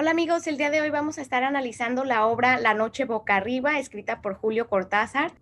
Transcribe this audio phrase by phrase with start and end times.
[0.00, 3.34] Hola amigos, el día de hoy vamos a estar analizando la obra La Noche Boca
[3.34, 5.32] Arriba, escrita por Julio Cortázar.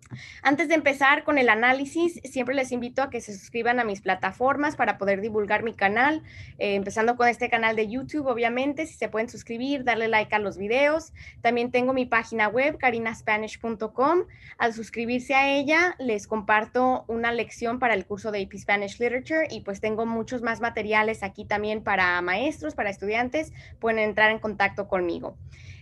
[0.41, 4.01] Antes de empezar con el análisis, siempre les invito a que se suscriban a mis
[4.01, 6.23] plataformas para poder divulgar mi canal,
[6.57, 10.39] eh, empezando con este canal de YouTube, obviamente, si se pueden suscribir, darle like a
[10.39, 11.13] los videos.
[11.41, 14.23] También tengo mi página web, carinaspanish.com.
[14.57, 19.47] Al suscribirse a ella, les comparto una lección para el curso de AP Spanish Literature
[19.51, 23.53] y pues tengo muchos más materiales aquí también para maestros, para estudiantes.
[23.79, 25.37] Pueden entrar en contacto conmigo.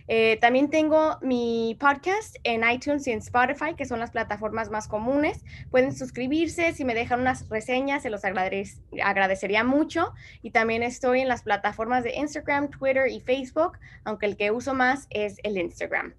[0.08, 4.88] Eh, también tengo mi podcast en iTunes y en Spotify, que son las plataformas más
[4.88, 5.44] comunes.
[5.70, 10.12] Pueden suscribirse, si me dejan unas reseñas, se los agradecería mucho.
[10.42, 14.74] Y también estoy en las plataformas de Instagram, Twitter y Facebook, aunque el que uso
[14.74, 16.14] más es el Instagram.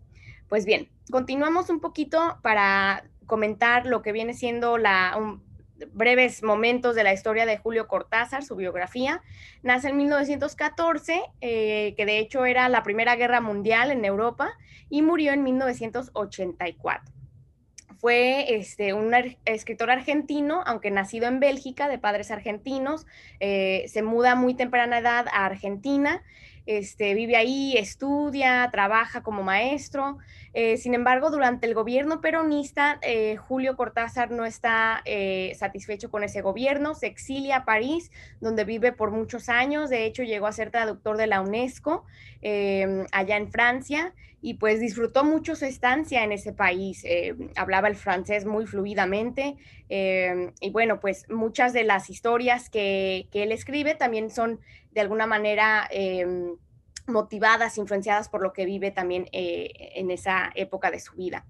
[0.48, 5.18] Pues bien, continuamos un poquito para comentar lo que viene siendo la,
[5.94, 9.22] breves momentos de la historia de Julio Cortázar, su biografía.
[9.64, 14.54] Nace en 1914, eh, que de hecho era la Primera Guerra Mundial en Europa,
[14.90, 17.14] y murió en 1984.
[18.00, 19.12] Fue este, un
[19.46, 23.08] escritor argentino, aunque nacido en Bélgica, de padres argentinos,
[23.40, 26.24] eh, se muda muy temprana edad a Argentina
[26.68, 30.18] este, vive ahí, estudia, trabaja como maestro.
[30.60, 36.24] Eh, sin embargo, durante el gobierno peronista, eh, Julio Cortázar no está eh, satisfecho con
[36.24, 38.10] ese gobierno, se exilia a París,
[38.42, 39.92] donde vive por muchos años.
[39.92, 42.06] De hecho, llegó a ser traductor de la UNESCO
[42.42, 47.06] allá en Francia y pues disfrutó mucho su estancia en ese país.
[47.56, 49.58] hablaba el francés muy fluidamente
[49.90, 54.60] y bueno, pues muchas de las historias que, que él escribe también son
[54.92, 56.56] de alguna manera em,
[57.08, 61.46] motivadas, influenciadas por lo que vive también eh, en esa época de su vida.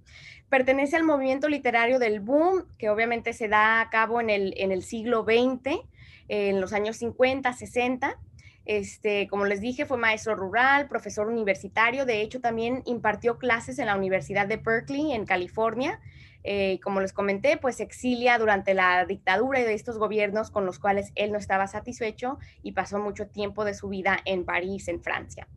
[0.49, 4.71] Pertenece al movimiento literario del boom, que obviamente se da a cabo en el, en
[4.71, 5.81] el siglo XX,
[6.29, 8.19] en los años 50, 60.
[8.67, 13.85] Este, como les dije, fue maestro rural, profesor universitario, de hecho también impartió clases en
[13.85, 16.01] la Universidad de Berkeley, en California,
[16.43, 21.13] eh, como les comenté, pues exilia durante la dictadura de estos gobiernos con los cuales
[21.15, 25.47] él no estaba satisfecho y pasó mucho tiempo de su vida en París, en Francia.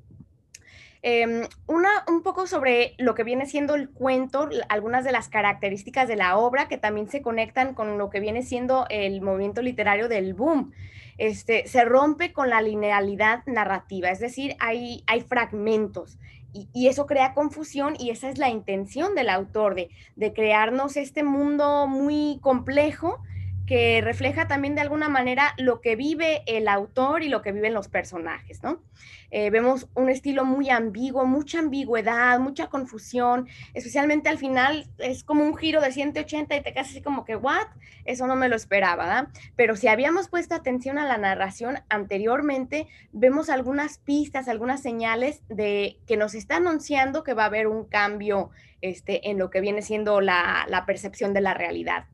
[1.02, 6.06] Em, una, un poco sobre lo que viene siendo el cuento, algunas de las características
[6.08, 10.08] de la obra que también se conectan con lo que viene siendo el movimiento literario
[10.08, 10.72] del boom.
[11.16, 16.18] Este, se rompe con la linealidad narrativa, es decir, hay, hay fragmentos
[16.52, 21.22] y, eso crea confusión y esa es la intención del autor, de, de crearnos este
[21.22, 23.22] mundo muy complejo
[23.70, 27.72] que refleja también de alguna manera lo que vive el autor y lo que viven
[27.72, 28.82] los personajes, ¿no?
[29.30, 35.44] Eh, vemos un estilo muy ambiguo, mucha ambigüedad, mucha confusión, especialmente al final es como
[35.44, 37.68] un giro de 180 y te quedas así como que, ¿what?
[38.04, 39.28] Eso no me lo esperaba, ¿verdad?
[39.54, 45.96] Pero si habíamos puesto atención a la narración anteriormente, vemos algunas pistas, algunas señales de
[46.08, 48.50] que nos está anunciando que va a haber un cambio
[48.80, 52.06] este, en lo que viene siendo la, la percepción de la realidad.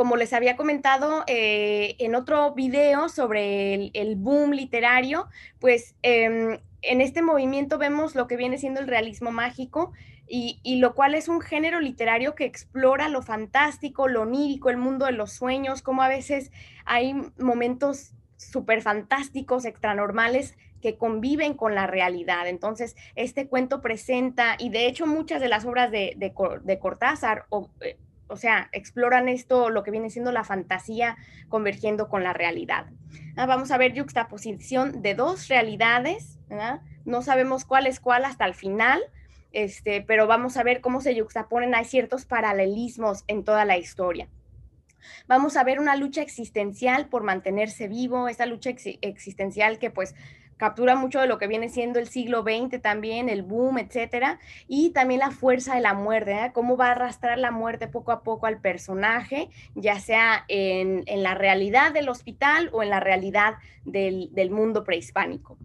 [0.00, 5.28] Como les había comentado eh, en otro video sobre el, boom literario,
[5.58, 9.92] pues em, en este movimiento vemos lo que viene siendo el realismo mágico
[10.26, 15.04] y, lo cual es un género literario que explora lo fantástico, lo onírico, el mundo
[15.04, 16.50] de los sueños, como a veces
[16.86, 22.48] hay momentos súper fantásticos, extranormales que conviven con la realidad.
[22.48, 27.44] Entonces, este cuento presenta, y de hecho muchas de las obras de, de Cortázar,
[27.82, 27.98] eh,
[28.30, 31.16] o sea, exploran esto, lo que viene siendo la fantasía
[31.48, 32.86] convergiendo con la realidad.
[33.36, 36.38] Vamos a ver juxtaposición de dos realidades,
[37.04, 39.00] no sabemos cuál es cuál hasta el final,
[39.52, 44.28] este, pero vamos a ver cómo se juxtaponen, hay ciertos paralelismos en toda la historia.
[45.26, 50.14] Vamos a ver una lucha existencial por mantenerse vivo, esa lucha existencial que pues
[50.60, 54.38] captura mucho de lo que viene siendo el siglo XX también, el boom, etcétera,
[54.68, 56.50] y también la fuerza de la muerte, ¿eh?
[56.52, 61.34] cómo va a arrastrar la muerte poco a poco al personaje, ya sea en, la
[61.34, 63.54] realidad del hospital o en la realidad
[63.86, 65.56] del, mundo prehispánico.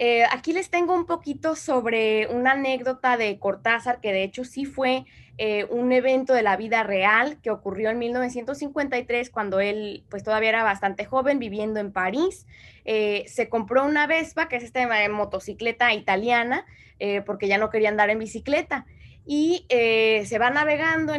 [0.00, 4.64] Eh, aquí les tengo un poquito sobre una anécdota de Cortázar, que de hecho sí
[4.64, 5.04] fue
[5.38, 10.50] eh, un evento de la vida real que ocurrió en 1953 cuando él pues todavía
[10.50, 12.46] era bastante joven viviendo en París.
[12.84, 16.64] Eh, se compró una Vespa, que es esta motocicleta italiana,
[17.26, 18.84] porque ya no quería andar en bicicleta.
[19.30, 21.12] Y se va navegando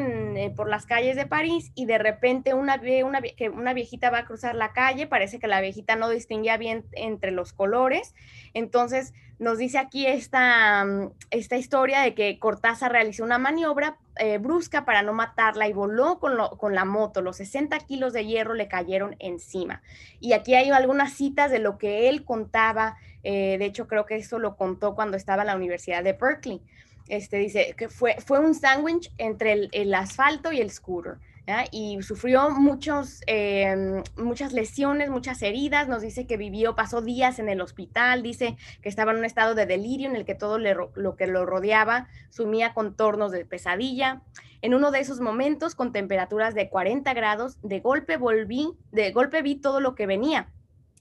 [0.55, 3.21] por las calles de París y de repente una, una,
[3.53, 7.29] una viejita va a cruzar la calle, parece que la viejita no distinguía bien entre
[7.29, 8.15] los colores,
[8.55, 14.37] entonces nos dice aquí esta, mm, esta historia de que Cortázar realizó una maniobra eh,
[14.37, 17.21] brusca para no matarla y voló con, con, la moto.
[17.21, 19.81] Los 60 kilos de hierro le cayeron encima.
[20.19, 24.15] Y aquí hay algunas citas de lo que él contaba Eh, de hecho, creo que
[24.15, 26.61] eso lo contó cuando estaba en la Universidad de Berkeley.
[27.09, 31.17] Este, dice que fue, fue un sándwich entre el, el, asfalto y el scooter.
[31.71, 37.49] y sufrió muchos, eh, muchas lesiones, muchas heridas, nos dice que vivió, pasó días en
[37.49, 41.15] el hospital, dice que estaba en un estado de delirio en el que todo lo
[41.15, 44.21] que lo rodeaba sumía contornos de pesadilla.
[44.61, 49.41] En uno de esos momentos, con temperaturas de 40 grados, de golpe volví, de golpe
[49.41, 50.51] vi todo lo que venía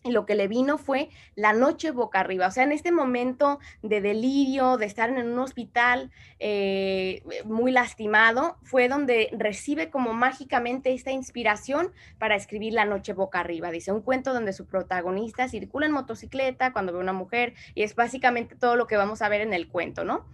[0.05, 2.47] lo que le vino fue la noche boca arriba.
[2.47, 8.57] O sea, en este momento de delirio, de estar en un hospital eh, muy lastimado,
[8.63, 13.71] fue donde recibe como mágicamente esta inspiración para escribir La noche boca arriba.
[13.71, 17.83] Dice, un cuento donde su protagonista circula en motocicleta cuando ve a una mujer y
[17.83, 20.27] es básicamente todo lo que vamos a ver en el cuento, ¿no?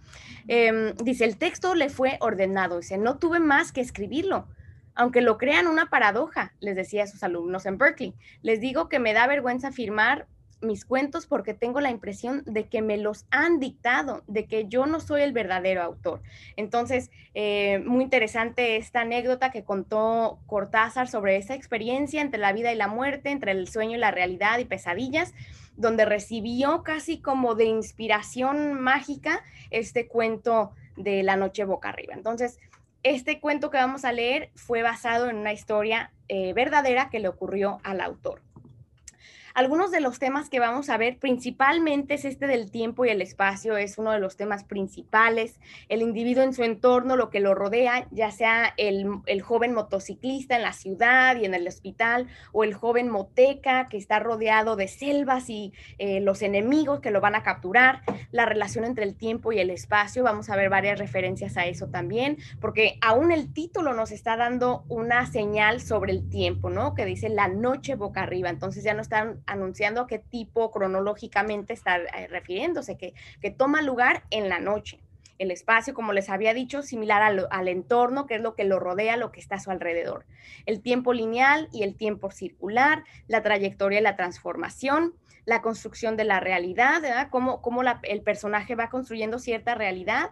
[0.47, 2.77] Em, dice, el texto le fue ordenado.
[2.77, 4.47] Dice, no tuve más que escribirlo
[4.95, 8.13] aunque lo crean una paradoja, les decía a sus alumnos en Berkeley.
[8.41, 10.27] Les digo que me da vergüenza firmar
[10.61, 14.85] mis cuentos porque tengo la impresión de que me los han dictado, de que yo
[14.85, 16.21] no soy el verdadero autor.
[16.55, 22.71] Entonces, eh, muy interesante esta anécdota que contó Cortázar sobre esa experiencia entre la vida
[22.71, 25.33] y la muerte, entre el sueño y la realidad y pesadillas,
[25.75, 32.13] donde recibió casi como de inspiración mágica este cuento de la noche boca arriba.
[32.13, 32.57] Entonces,
[33.05, 37.27] este cuento que vamos a leer fue basado en una historia eh, verdadera que le
[37.27, 38.41] ocurrió al autor.
[39.55, 43.21] Algunos de los temas que vamos a ver principalmente es este del tiempo y el
[43.21, 47.55] espacio, es uno de los temas principales, el individuo en su entorno, lo que lo
[47.55, 52.73] rodea, ya sea el, joven motociclista en la ciudad y en el hospital, o el
[52.73, 57.43] joven moteca que está rodeado de selvas y eh, los enemigos que lo van a
[57.43, 61.65] capturar, la relación entre el tiempo y el espacio, vamos a ver varias referencias a
[61.65, 66.93] eso también, porque aún el título nos está dando una señal sobre el tiempo, ¿no?
[66.93, 71.73] Que dice la noche boca arriba, entonces ya no están anunciando a qué tipo cronológicamente
[71.73, 74.99] está eh, refiriéndose, que, que toma lugar en la noche.
[75.37, 78.79] El espacio, como les había dicho, similar al, al, entorno, que es lo que lo
[78.79, 80.25] rodea, lo que está a su alrededor.
[80.65, 85.13] El tiempo lineal y el tiempo circular, la trayectoria y la transformación,
[85.43, 87.27] la construcción de la realidad, ¿verdad?
[87.29, 90.31] Cómo, cómo el personaje va construyendo cierta realidad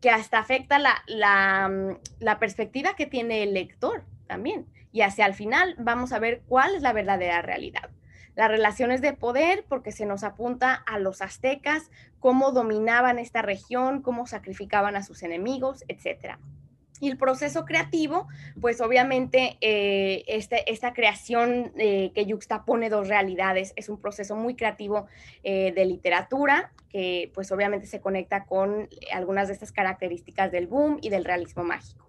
[0.00, 4.66] que hasta afecta la, la, mm, la perspectiva que tiene el lector también.
[4.92, 7.90] Y hacia el final vamos a ver cuál es la verdadera realidad
[8.34, 11.90] las relaciones de poder, porque se nos apunta a los aztecas,
[12.20, 16.36] cómo dominaban esta región, cómo sacrificaban a sus enemigos, etc.
[17.02, 18.28] Y el proceso creativo,
[18.60, 24.54] pues obviamente eh, este, esta creación eh, que yuxtapone dos realidades es un proceso muy
[24.54, 25.08] creativo
[25.42, 30.98] eh, de literatura, que pues obviamente se conecta con algunas de estas características del boom
[31.02, 32.06] y del realismo mágico.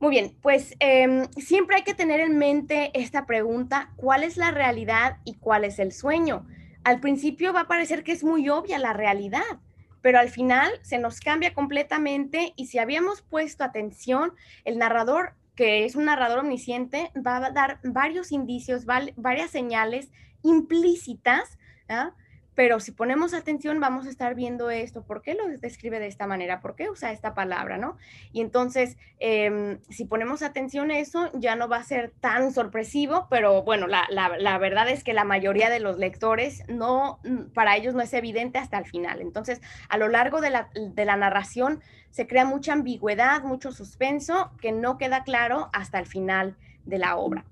[0.00, 4.50] Muy bien, pues em, siempre hay que tener en mente esta pregunta, ¿cuál es la
[4.50, 6.46] realidad y cuál es el sueño?
[6.84, 9.60] Al principio va a parecer que es muy obvia la realidad,
[10.00, 14.32] pero al final se nos cambia completamente y si habíamos puesto atención,
[14.64, 20.10] el narrador, que es un narrador omnisciente, va a dar varios indicios, varias señales
[20.42, 21.58] implícitas
[21.90, 22.14] ¿ah?
[22.60, 26.26] Pero si ponemos atención vamos a estar viendo esto, ¿por qué lo describe de esta
[26.26, 26.60] manera?
[26.60, 27.78] ¿Por qué usa esta palabra?
[27.78, 27.96] ¿no?
[28.34, 33.28] Y entonces, em, si ponemos atención a eso, ya no va a ser tan sorpresivo,
[33.30, 37.18] pero bueno, la, verdad es que la mayoría de los lectores no,
[37.54, 39.22] para ellos no es evidente hasta el final.
[39.22, 41.80] Entonces, a lo largo de la, de la narración
[42.10, 47.16] se crea mucha ambigüedad, mucho suspenso, que no queda claro hasta el final de la
[47.16, 47.46] obra.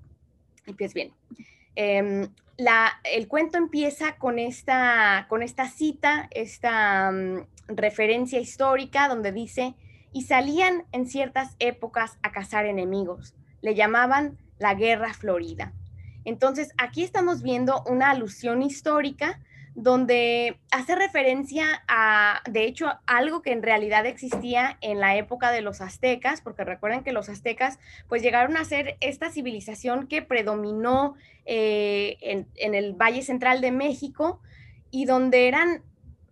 [0.67, 1.13] Y pues bien.
[2.59, 2.65] Em,
[3.05, 9.75] el cuento empieza con esta, con esta cita, esta mm, referencia histórica donde dice,
[10.11, 13.33] y salían en ciertas épocas a cazar enemigos.
[13.61, 15.73] Le llamaban la Guerra Florida.
[16.25, 19.39] Entonces, aquí estamos viendo una alusión histórica
[19.75, 25.61] donde hace referencia a, de hecho, algo que en realidad existía en la época de
[25.61, 31.15] los aztecas, porque recuerden que los aztecas pues llegaron a ser esta civilización que predominó
[31.45, 34.41] eh, en, en, el Valle Central de México
[34.91, 35.83] y donde eran,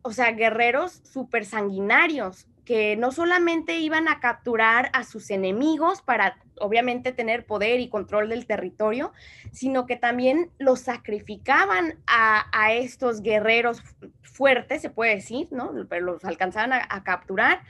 [0.02, 6.38] o sea, guerreros súper sanguinarios, que no solamente iban a capturar a sus enemigos para
[6.60, 9.14] obviamente tener poder y control del territorio,
[9.54, 13.82] sino que también los sacrificaban a, estos guerreros
[14.22, 15.72] fuertes, se puede decir, ¿no?
[15.88, 17.62] Pero los alcanzaban a, capturar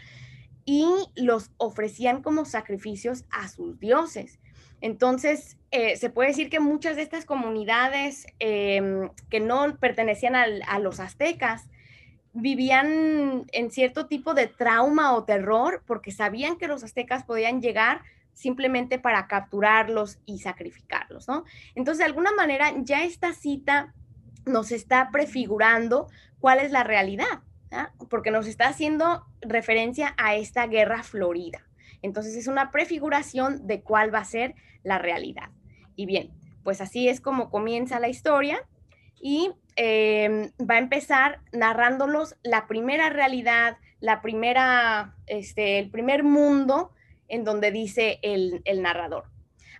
[0.66, 4.39] y los ofrecían como sacrificios a sus dioses.
[4.82, 10.80] Entonces, eh, se puede decir que muchas de estas comunidades em, que no pertenecían a
[10.80, 11.70] los aztecas,
[12.39, 18.01] vivían en cierto tipo de trauma o terror porque sabían que los aztecas podían llegar
[18.34, 21.44] simplemente para capturarlos y sacrificarlos, ¿no?
[21.74, 23.96] Entonces, de alguna manera, ya esta cita
[24.46, 26.08] nos está prefigurando
[26.39, 27.41] cuál es la realidad,
[28.10, 31.65] porque nos está haciendo referencia a esta guerra florida.
[32.03, 34.53] Entonces es una prefiguración de cuál va a ser
[34.84, 35.50] la realidad.
[35.96, 36.32] Y bien,
[36.63, 38.63] pues así es como comienza la historia
[39.20, 46.91] y em, va a empezar narrándolos la primera realidad, la primera, este, el primer mundo
[47.29, 49.25] en donde dice el, el narrador.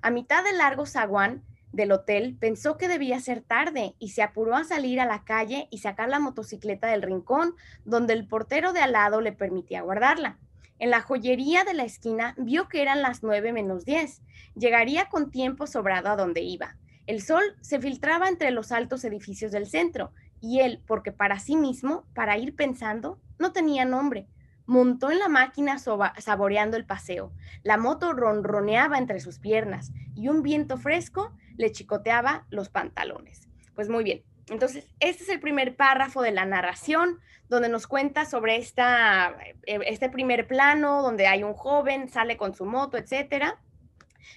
[0.02, 4.56] A mitad del largo zaguán del hotel pensó que debía ser tarde y se apuró
[4.56, 8.82] a salir a la calle y sacar la motocicleta del rincón donde el portero de
[8.82, 10.38] al lado le permitía guardarla.
[10.80, 14.22] En la joyería de la esquina vio que eran las nueve menos diez.
[14.56, 16.78] Llegaría con tiempo sobrado a donde iba.
[17.08, 20.12] El sol se filtraba entre los altos edificios del centro
[20.42, 24.28] y él, porque para sí mismo, para ir pensando, no tenía nombre.
[24.66, 27.32] Montó en la máquina saboreando el paseo.
[27.64, 33.48] La moto ronroneaba entre sus piernas y un viento fresco le chicoteaba los pantalones.
[33.74, 34.24] Pues muy bien.
[34.50, 39.80] Entonces, este es el primer párrafo de la narración donde nos cuenta sobre esta, eh,
[39.86, 43.62] este primer plano, donde hay un joven, sale con su moto, etcétera.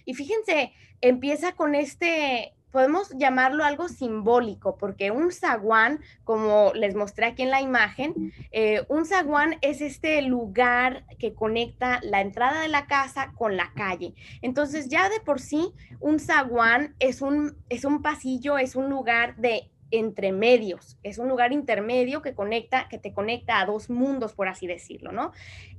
[0.04, 7.26] Y fíjense, empieza con este, podemos llamarlo algo simbólico, porque un zaguán, como les mostré
[7.26, 12.68] aquí en la imagen, eh, un zaguán es este lugar que conecta la entrada de
[12.68, 14.14] la casa con la calle.
[14.42, 19.36] Entonces, ya de por sí, un zaguán es un, es un pasillo, es un lugar
[19.36, 24.34] de entre medios, es un lugar intermedio que conecta, que te conecta a dos mundos,
[24.34, 25.32] por así decirlo, ¿no?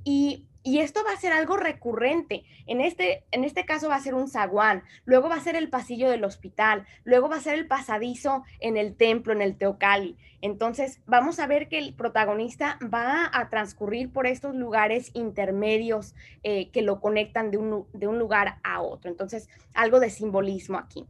[0.04, 2.44] Y, esto va a ser algo recurrente.
[2.66, 5.70] En este, en este caso va a ser un zaguán, luego va a ser el
[5.70, 10.16] pasillo del hospital, luego va a ser el pasadizo en el templo, en el Teocali.
[10.40, 16.70] Entonces, vamos a ver que el protagonista va a transcurrir por estos lugares intermedios eh,
[16.70, 19.10] que lo conectan de un, de un lugar a otro.
[19.10, 21.06] Entonces, algo de simbolismo aquí.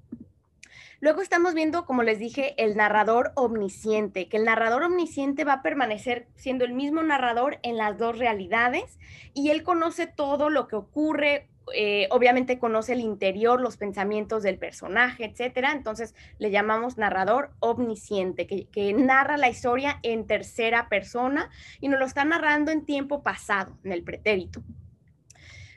[1.03, 5.63] Luego estamos viendo, como les dije, el narrador omnisciente, que el narrador omnisciente va a
[5.63, 9.01] permanecer siendo el mismo narrador en las dos realidades
[9.35, 14.59] y él conoce todo lo que ocurre, eh, obviamente conoce el interior, los pensamientos del
[14.59, 15.73] personaje, etcétera.
[15.73, 21.99] Entonces le llamamos narrador omnisciente, que, que, narra la historia en tercera persona y nos
[21.99, 24.63] lo está narrando en tiempo pasado, en el pretérito.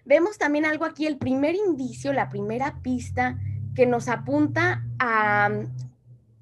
[0.04, 3.40] Vemos también algo aquí, el primer indicio, la primera pista
[3.76, 5.68] que nos apunta a mm,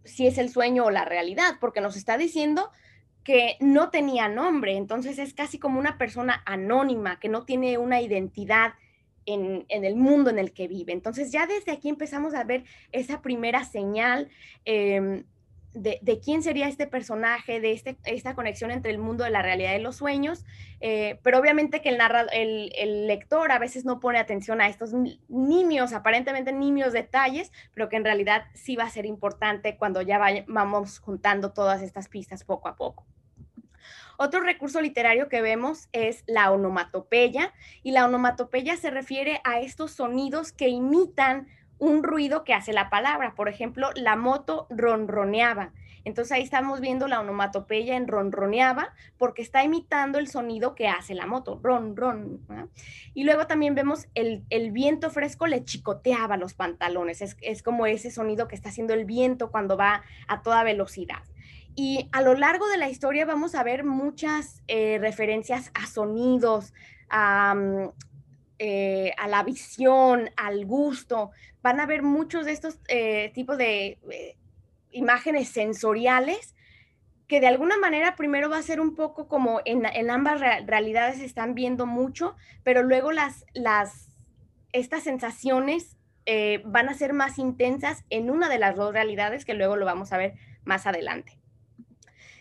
[0.05, 2.69] si es el sueño o la realidad, porque nos está diciendo
[3.23, 8.01] que no tenía nombre, entonces es casi como una persona anónima, que no tiene una
[8.01, 8.73] identidad
[9.25, 10.91] en, el mundo en el que vive.
[10.91, 14.29] Entonces ya desde aquí empezamos a ver esa primera señal
[14.65, 15.23] em,
[15.74, 19.75] de, quién sería este personaje, de este, esta conexión entre el mundo de la realidad
[19.75, 20.46] y los sueños,
[20.80, 24.94] eh, pero obviamente que el, el, lector a veces no pone atención a estos
[25.27, 30.20] nimios, aparentemente nimios detalles, pero que en realidad sí va a ser importante cuando ya
[30.48, 33.06] vamos juntando todas estas pistas poco a poco.
[34.18, 39.92] Otro recurso literario que vemos es la onomatopeya, y la onomatopeya se refiere a estos
[39.92, 41.48] sonidos que imitan
[41.80, 43.36] un ruido que hace la palabra.
[43.36, 45.72] Por ejemplo, la moto ronroneaba.
[46.06, 51.15] Entonces ahí estamos viendo la onomatopeya en ronroneaba porque está imitando el sonido que hace
[51.15, 52.42] la moto, ron, ron.
[53.13, 57.22] Y luego también vemos el, viento fresco le chicoteaba los pantalones.
[57.22, 61.24] Es, como ese sonido que está haciendo el viento cuando va a toda velocidad.
[61.75, 66.74] Y a lo largo de la historia vamos a ver muchas eh, referencias a sonidos,
[67.10, 67.56] a,
[68.60, 71.32] eh, a la visión, al gusto.
[71.63, 74.38] Van a ver muchos de estos eh, tipos de eh,
[74.91, 76.55] imágenes sensoriales
[77.27, 81.55] que de alguna manera primero va a ser un poco como en, ambas realidades están
[81.55, 84.12] viendo mucho, pero luego las, las,
[84.72, 85.98] estas sensaciones
[86.65, 90.13] van a ser más intensas en una de las dos realidades que luego lo vamos
[90.13, 91.39] a ver más adelante.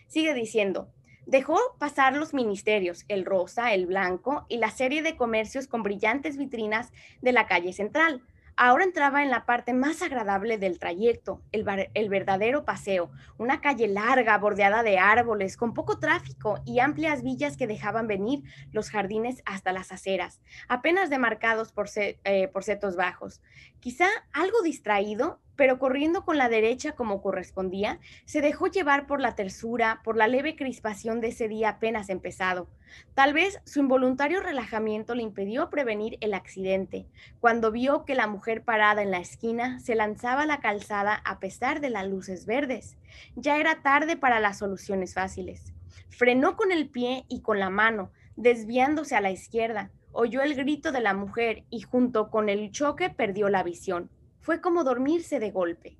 [0.07, 0.93] Sigue diciendo,
[1.25, 6.37] Dejó pasar los ministerios, el rosa, el blanco y la serie de comercios con brillantes
[6.37, 8.21] vitrinas de la calle central.
[8.55, 11.63] Ahora entraba en la parte más agradable del trayecto, el,
[12.09, 17.65] verdadero paseo, una calle larga, bordeada de árboles, con poco tráfico y amplias villas que
[17.65, 23.41] dejaban venir los jardines hasta las aceras, apenas demarcados por, eh, por setos bajos.
[23.79, 29.35] Quizá algo distraído, pero corriendo con la derecha como correspondía, se dejó llevar por la
[29.35, 32.67] tersura, por la leve crispación de ese día apenas empezado.
[33.13, 37.07] Tal vez su involuntario relajamiento le impidió prevenir el accidente,
[37.39, 41.39] cuando vio que la mujer parada en la esquina se lanzaba a la calzada a
[41.39, 42.97] pesar de las luces verdes.
[43.35, 45.73] Ya era tarde para las soluciones fáciles.
[46.09, 49.91] Frenó con el pie y con la mano, desviándose a la izquierda.
[50.11, 54.09] Oyó el grito de la mujer y junto con el choque perdió la visión.
[54.43, 55.97] Fue como dormirse de golpe.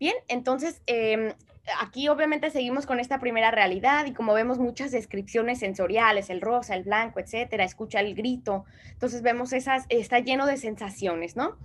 [0.00, 1.32] Bien, entonces em,
[1.80, 6.74] aquí obviamente seguimos con esta primera realidad y como vemos muchas descripciones sensoriales, el rosa,
[6.74, 11.56] el blanco, etcétera, escucha el grito, entonces vemos esas, está lleno de sensaciones, ¿no?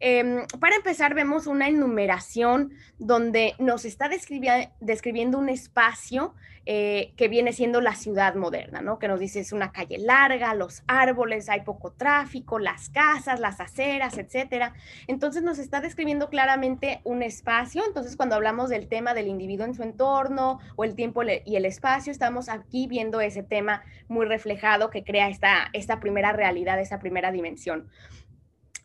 [0.00, 6.34] Em, para empezar, vemos una enumeración donde nos está describiendo un espacio
[6.66, 8.98] eh, que viene siendo la ciudad moderna, ¿no?
[8.98, 13.60] Que nos dice es una calle larga, los árboles, hay poco tráfico, las casas, las
[13.60, 14.74] aceras, etcétera.
[15.06, 17.82] Entonces nos está describiendo claramente un espacio.
[17.86, 21.64] Entonces, cuando hablamos del tema del individuo en su entorno o el tiempo y el
[21.64, 27.00] espacio, estamos aquí viendo ese tema muy reflejado que crea esta, esta primera realidad, esa
[27.00, 27.88] primera dimensión.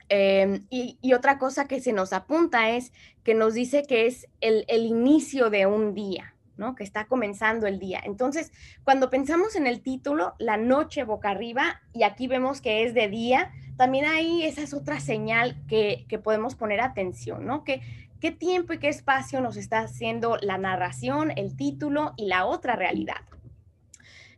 [0.09, 2.93] Em, y, otra cosa que se nos apunta es
[3.23, 6.75] que nos dice que es el, inicio de un día, ¿no?
[6.75, 8.01] Que está comenzando el día.
[8.03, 8.51] Entonces,
[8.83, 13.07] cuando pensamos en el título, La noche boca arriba, y aquí vemos que es de
[13.07, 17.63] día, también ahí esa es otra señal que, que podemos poner atención, ¿no?
[17.63, 17.81] Que
[18.21, 22.75] qué tiempo y qué espacio nos está haciendo la narración, el título y la otra
[22.75, 23.21] realidad.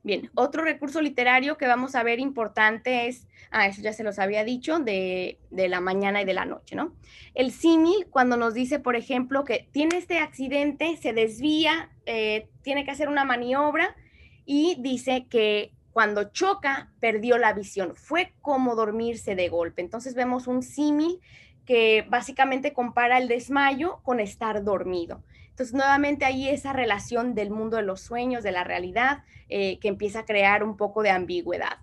[0.08, 4.20] Bien, otro recurso literario que vamos a ver importante es, ah, eso ya se los
[4.20, 6.94] había dicho, de, la mañana y de la noche, ¿no?
[7.34, 12.86] El símil, cuando nos dice, por ejemplo, que tiene este accidente, se desvía, eh, tiene
[12.86, 13.98] que hacer una maniobra
[14.46, 17.94] y dice que cuando choca, perdió la visión.
[17.94, 19.82] Fue como dormirse de golpe.
[19.82, 21.20] Entonces vemos un símil
[21.66, 25.22] que básicamente compara el desmayo con estar dormido.
[25.58, 29.88] Entonces, nuevamente ahí esa relación del mundo de los sueños, de la realidad, eh, que
[29.88, 31.80] empieza a crear un poco de ambigüedad.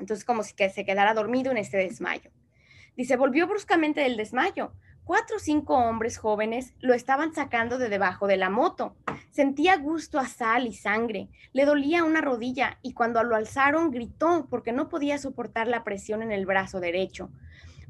[0.00, 2.32] Entonces, como si se quedara dormido en este desmayo.
[2.96, 4.72] Dice, volvió bruscamente del desmayo.
[5.04, 8.96] Cuatro o cinco hombres jóvenes lo estaban sacando de debajo de la moto.
[9.30, 11.28] Sentía gusto a sal y sangre.
[11.52, 16.20] Le dolía una rodilla y cuando lo alzaron gritó porque no podía soportar la presión
[16.20, 17.30] en el brazo derecho.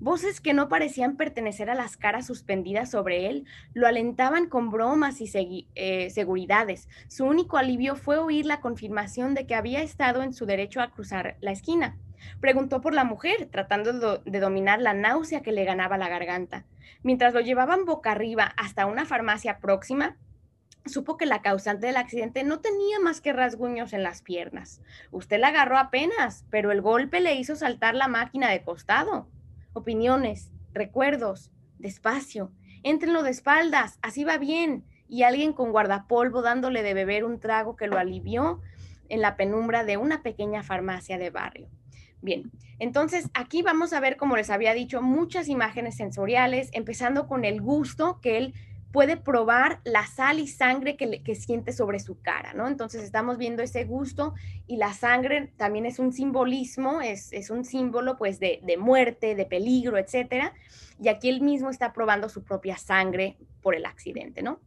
[0.00, 5.20] Voces que no parecían pertenecer a las caras suspendidas sobre él lo alentaban con bromas
[5.20, 6.88] y eh, seguridades.
[7.08, 10.92] Su único alivio fue oír la confirmación de que había estado en su derecho a
[10.92, 11.96] cruzar la esquina.
[12.40, 16.64] Preguntó por la mujer, tratando de dominar la náusea que le ganaba la garganta.
[17.02, 20.16] Mientras lo llevaban boca arriba hasta una farmacia próxima,
[20.86, 24.80] supo que la causante del accidente no tenía más que rasguños en las piernas.
[25.10, 29.26] Usted la agarró apenas, pero el golpe le hizo saltar la máquina de costado
[29.72, 32.52] opiniones, recuerdos, despacio,
[32.82, 34.84] entrenlo de espaldas, así va bien.
[35.08, 38.60] Y alguien con guardapolvo dándole de beber un trago que lo alivió
[39.08, 41.68] en la penumbra de una pequeña farmacia de barrio.
[42.20, 47.44] Bien, entonces aquí vamos a ver, como les había dicho, muchas imágenes sensoriales, empezando con
[47.44, 48.54] el gusto que él
[48.92, 52.66] puede probar la sal y sangre que, siente sobre su cara, ¿no?
[52.66, 54.34] Entonces estamos viendo ese gusto
[54.66, 59.46] y la sangre también es un simbolismo, es, un símbolo pues de, de, muerte, de
[59.46, 60.54] peligro, etcétera.
[61.00, 64.60] Y aquí él mismo está probando su propia sangre por el accidente, ¿no?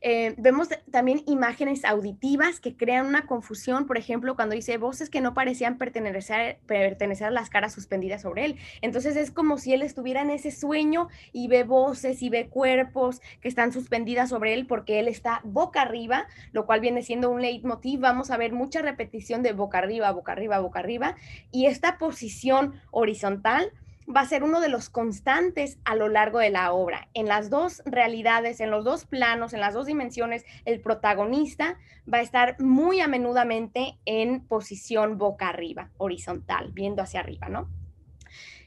[0.00, 5.20] Eh, vemos también imágenes auditivas que crean una confusión, por ejemplo, cuando dice voces que
[5.20, 8.56] no parecían pertenecer, pertenecer a las caras suspendidas sobre él.
[8.82, 13.20] Entonces es como si él estuviera en ese sueño y ve voces y ve cuerpos
[13.40, 17.42] que están suspendidas sobre él porque él está boca arriba, lo cual viene siendo un
[17.42, 18.00] leitmotiv.
[18.00, 21.16] Vamos a ver mucha repetición de boca arriba, boca arriba, boca arriba.
[21.50, 23.72] Y esta posición horizontal
[24.14, 27.08] va a ser uno de los constantes a lo largo de la obra.
[27.14, 31.78] En las dos realidades, en los dos planos, en las dos dimensiones, el protagonista
[32.12, 37.68] va a estar muy a menudamente en posición boca arriba, horizontal, viendo hacia arriba, ¿no?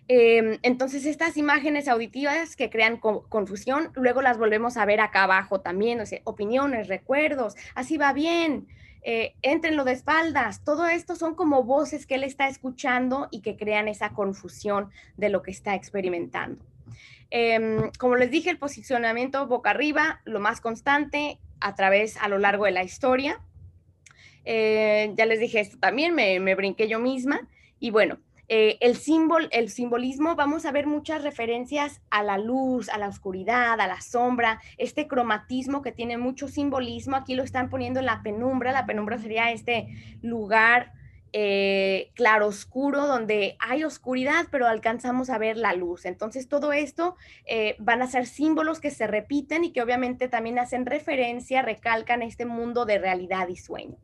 [0.08, 5.62] Em, entonces, estas imágenes auditivas que crean confusión, luego las volvemos a ver acá abajo
[5.62, 8.67] también, o sea, opiniones, recuerdos, así va bien,
[9.03, 10.63] eh, entrenlo de espaldas.
[10.63, 15.29] Todo esto son como voces que él está escuchando y que crean esa confusión de
[15.29, 16.63] lo que está experimentando.
[17.29, 22.37] Em, como les dije, el posicionamiento boca arriba, lo más constante a través, a lo
[22.37, 23.41] largo de la historia.
[24.43, 27.47] Eh, ya les dije esto también, me, me brinqué yo misma.
[27.79, 28.19] Y bueno,
[28.53, 33.07] eh, el, símbolo, el simbolismo, vamos a ver muchas referencias a la luz, a la
[33.07, 38.07] oscuridad, a la sombra, este cromatismo que tiene mucho simbolismo, aquí lo están poniendo en
[38.07, 39.87] la penumbra, la penumbra sería este
[40.21, 40.91] lugar
[41.31, 46.03] eh, claro oscuro donde hay oscuridad, pero alcanzamos a ver la luz.
[46.03, 50.59] Entonces, todo esto eh, van a ser símbolos que se repiten y que obviamente también
[50.59, 53.95] hacen referencia, recalcan este mundo de realidad y sueño.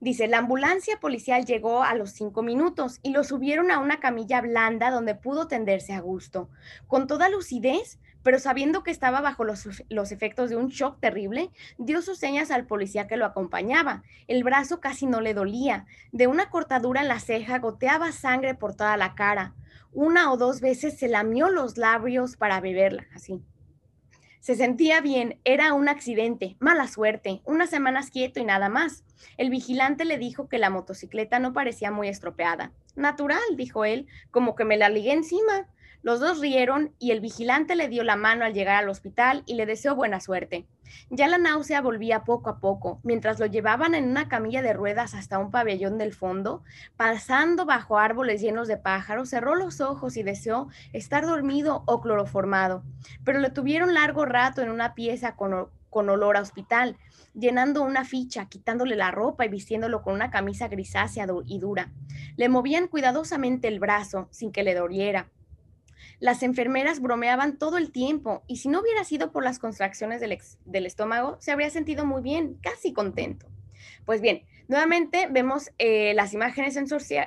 [0.00, 4.40] Dice, la ambulancia policial llegó a los cinco minutos y lo subieron a una camilla
[4.40, 6.48] blanda donde pudo tenderse a gusto.
[6.86, 11.50] Con toda lucidez, pero sabiendo que estaba bajo los, los, efectos de un shock terrible,
[11.76, 14.02] dio sus señas al policía que lo acompañaba.
[14.26, 15.84] El brazo casi no le dolía.
[16.12, 19.54] De una cortadura en la ceja goteaba sangre por toda la cara.
[19.92, 23.42] Una o dos veces se lamió los labios para beberla, así.
[24.40, 29.04] Se sentía bien, era un accidente, mala suerte, unas semanas quieto y nada más.
[29.36, 32.72] El vigilante le dijo que la motocicleta no parecía muy estropeada.
[32.96, 35.68] Natural, dijo él, como que me la ligué encima.
[36.02, 39.54] Los dos rieron y el vigilante le dio la mano al llegar al hospital y
[39.54, 40.66] le deseó buena suerte.
[41.10, 45.14] Ya la náusea volvía poco a poco, mientras lo llevaban en una camilla de ruedas
[45.14, 46.62] hasta un pabellón del fondo,
[46.96, 52.82] pasando bajo árboles llenos de pájaros, cerró los ojos y deseó estar dormido o cloroformado.
[53.22, 56.96] Pero le tuvieron largo rato en una pieza con, con olor a hospital,
[57.34, 61.92] llenando una ficha, quitándole la ropa y vistiéndolo con una camisa grisácea y dura.
[62.36, 65.28] Le movían cuidadosamente el brazo sin que le doliera
[66.20, 70.86] las enfermeras bromeaban todo el tiempo y si no hubiera sido por las contracciones del,
[70.86, 73.46] estómago, se habría sentido muy bien, casi contento.
[74.04, 76.78] Pues bien, nuevamente vemos eh, las imágenes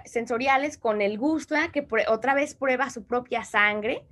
[0.05, 4.05] sensoriales con el gusto, que otra vez prueba su propia sangre,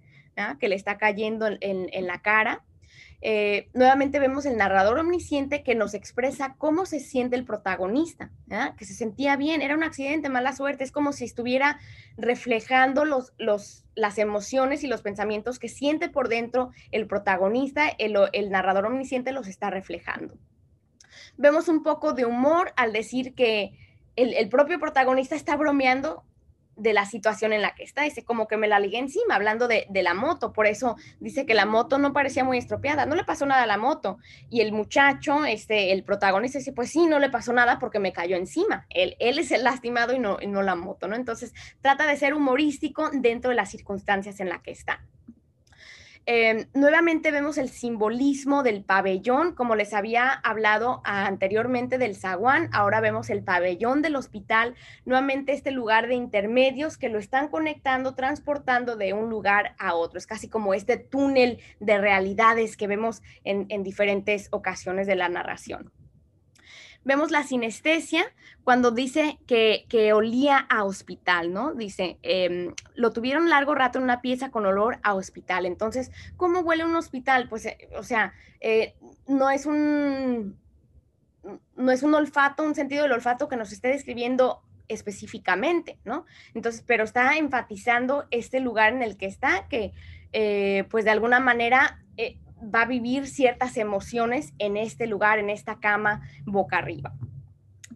[0.60, 2.64] que le está cayendo en la cara.
[3.24, 8.32] Eh, nuevamente vemos el narrador omnisciente que nos expresa cómo se siente el protagonista,
[8.78, 11.80] que se sentía bien, era un accidente, mala suerte, es como si estuviera
[12.18, 18.50] reflejando los, los, las emociones y los pensamientos que siente por dentro el protagonista, el,
[18.50, 20.36] narrador omnisciente los está reflejando.
[21.38, 23.78] Vemos un poco de humor al decir que
[24.16, 26.24] el propio protagonista está bromeando
[26.82, 28.04] de la situación en la que está.
[28.04, 30.52] Dice, como que me la ligué encima, hablando de, la moto.
[30.52, 33.06] Por eso dice que la moto no parecía muy estropeada.
[33.06, 34.18] No le pasó nada a la moto.
[34.50, 38.14] Y el muchacho, este, el protagonista, dice, pues sí, no le pasó nada porque me
[38.14, 38.86] cayó encima.
[38.90, 41.16] Él, él es el lastimado y no, y no la moto, ¿no?
[41.16, 45.06] Entonces, trata de ser humorístico dentro de las circunstancias en las que está.
[46.34, 53.02] Em, nuevamente vemos el simbolismo del pabellón, como les había hablado anteriormente del zaguán, ahora
[53.02, 58.96] vemos el pabellón del hospital, nuevamente este lugar de intermedios que lo están conectando, transportando
[58.96, 60.18] de un lugar a otro.
[60.18, 65.92] Es casi como este túnel de realidades que vemos en diferentes ocasiones de la narración.
[67.04, 68.26] Vemos la sinestesia
[68.64, 71.74] cuando dice que, olía a hospital, ¿no?
[71.74, 75.66] Dice, em, lo tuvieron largo rato en una pieza con olor a hospital.
[75.66, 77.50] Entonces, ¿cómo huele un hospital?
[77.50, 78.96] Pues, eh, o sea, eh,
[79.28, 80.60] no es un
[81.76, 86.26] no es un olfato, un sentido del olfato que nos esté describiendo específicamente, ¿no?
[86.54, 89.92] Entonces, pero está enfatizando este lugar en el que está, que
[90.34, 92.04] eh, pues de alguna manera
[92.64, 97.14] va a vivir ciertas emociones en este lugar, en esta cama boca arriba.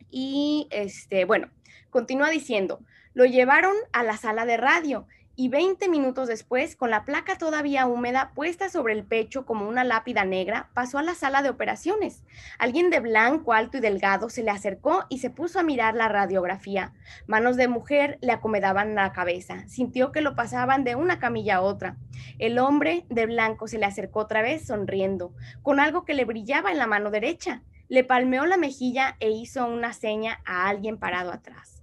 [0.10, 1.50] Y este, bueno,
[1.90, 2.80] continúa diciendo,
[3.14, 7.88] lo llevaron a la sala de radio y 20 minutos después, con la placa todavía
[7.88, 12.24] húmeda puesta sobre el pecho como una lápida negra, pasó a la sala de operaciones.
[12.58, 16.08] Alguien de blanco, alto y delgado se le acercó y se puso a mirar la
[16.08, 16.94] radiografía.
[17.28, 19.68] Manos de mujer le acomodaban la cabeza.
[19.68, 21.98] Sintió que lo pasaban de una camilla a otra.
[22.40, 26.72] El hombre de blanco se le acercó otra vez sonriendo, con algo que le brillaba
[26.72, 27.62] en la mano derecha.
[27.90, 31.75] Le palmeó la mejilla e hizo una seña a alguien parado atrás.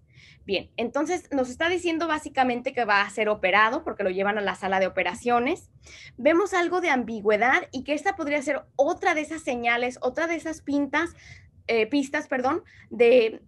[0.52, 4.42] Bien, entonces nos está diciendo básicamente que va a ser operado porque lo llevan a
[4.42, 5.70] la sala de operaciones.
[6.18, 10.34] Vemos algo de ambigüedad y que esta podría ser otra de esas señales, otra de
[10.34, 11.16] esas pintas,
[11.68, 13.40] eh, pistas, perdón, de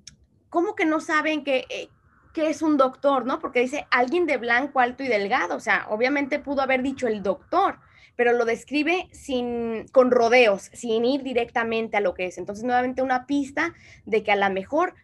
[0.49, 1.91] cómo que no saben que, eh,
[2.33, 3.39] que es un doctor, ¿no?
[3.39, 5.57] Porque dice alguien de blanco, alto y delgado.
[5.57, 7.81] O sea, obviamente pudo haber dicho el doctor,
[8.17, 12.39] pero lo describe sin, con rodeos, sin ir directamente a lo que es.
[12.39, 13.75] Entonces, nuevamente una pista
[14.07, 14.95] de que a lo mejor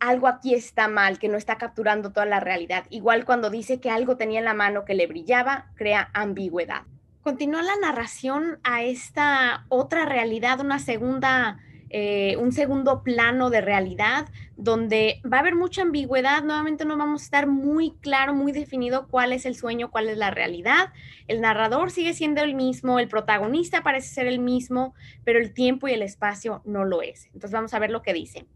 [0.00, 2.84] algo aquí está mal, que no está capturando toda la realidad.
[2.88, 6.82] Igual cuando dice que algo tenía en la mano que le brillaba, crea ambigüedad.
[7.22, 11.58] Continúa la narración a esta otra realidad, una segunda,
[11.90, 16.42] eh, un segundo plano de realidad, donde va a haber mucha ambigüedad.
[16.42, 20.16] Nuevamente no vamos a estar muy claro, muy definido cuál es el sueño, cuál es
[20.16, 20.94] la realidad.
[21.28, 25.88] El narrador sigue siendo el mismo, el protagonista parece ser el mismo, pero el tiempo
[25.88, 27.26] y el espacio no lo es.
[27.26, 28.46] Entonces vamos a ver lo que dice.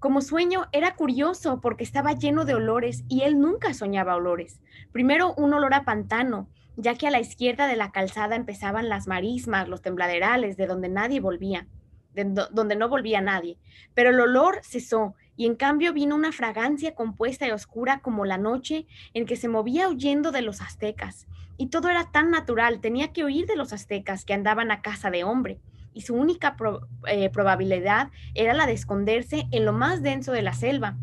[0.00, 4.58] Como sueño era curioso porque estaba lleno de olores y él nunca soñaba olores.
[4.92, 9.06] Primero un olor a pantano, ya que a la izquierda de la calzada empezaban las
[9.06, 11.66] marismas, los tembladerales, de donde nadie volvía,
[12.14, 13.58] de donde no volvía nadie.
[13.92, 18.38] Pero el olor cesó y en cambio vino una fragancia compuesta y oscura como la
[18.38, 21.26] noche en que se movía huyendo de los aztecas.
[21.58, 25.10] Y todo era tan natural, tenía que huir de los aztecas que andaban a casa
[25.10, 25.60] de hombre
[25.92, 26.56] y su única
[27.06, 30.96] eh, probabilidad era la de esconderse en lo más denso de la selva,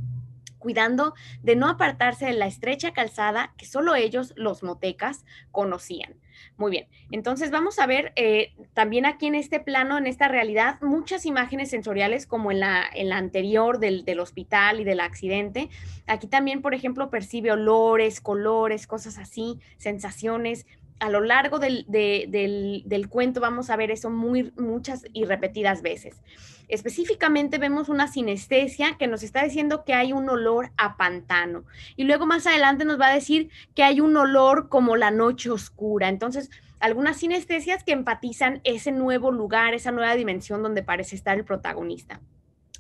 [0.58, 6.16] cuidando de no apartarse de la estrecha calzada que solo ellos, los motecas, conocían.
[6.56, 10.80] Muy bien, entonces vamos a ver eh, también aquí en este plano, en esta realidad,
[10.82, 15.70] muchas imágenes sensoriales como en la, en la anterior del, del hospital y del accidente.
[16.06, 20.66] Aquí también, por ejemplo, percibe olores, colores, cosas así, sensaciones
[21.00, 26.22] a lo largo del, del, cuento vamos a ver eso muy, muchas y repetidas veces.
[26.68, 31.64] Específicamente vemos una sinestesia que nos está diciendo que hay un olor a pantano.
[31.96, 35.50] Y luego más adelante nos va a decir que hay un olor como la noche
[35.50, 36.10] oscura.
[36.10, 41.46] Entonces, algunas sinestesias que empatizan ese nuevo lugar, esa nueva dimensión donde parece estar el
[41.46, 42.20] protagonista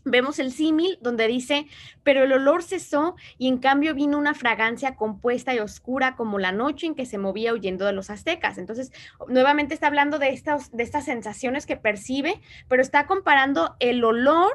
[0.09, 1.67] vemos el símil donde dice,
[2.03, 6.51] pero el olor cesó y en cambio vino una fragancia compuesta y oscura como la
[6.51, 8.57] noche en que se movía huyendo de los aztecas.
[8.57, 8.91] Entonces,
[9.27, 14.51] nuevamente está hablando de estas, de estas sensaciones que percibe, pero está comparando el olor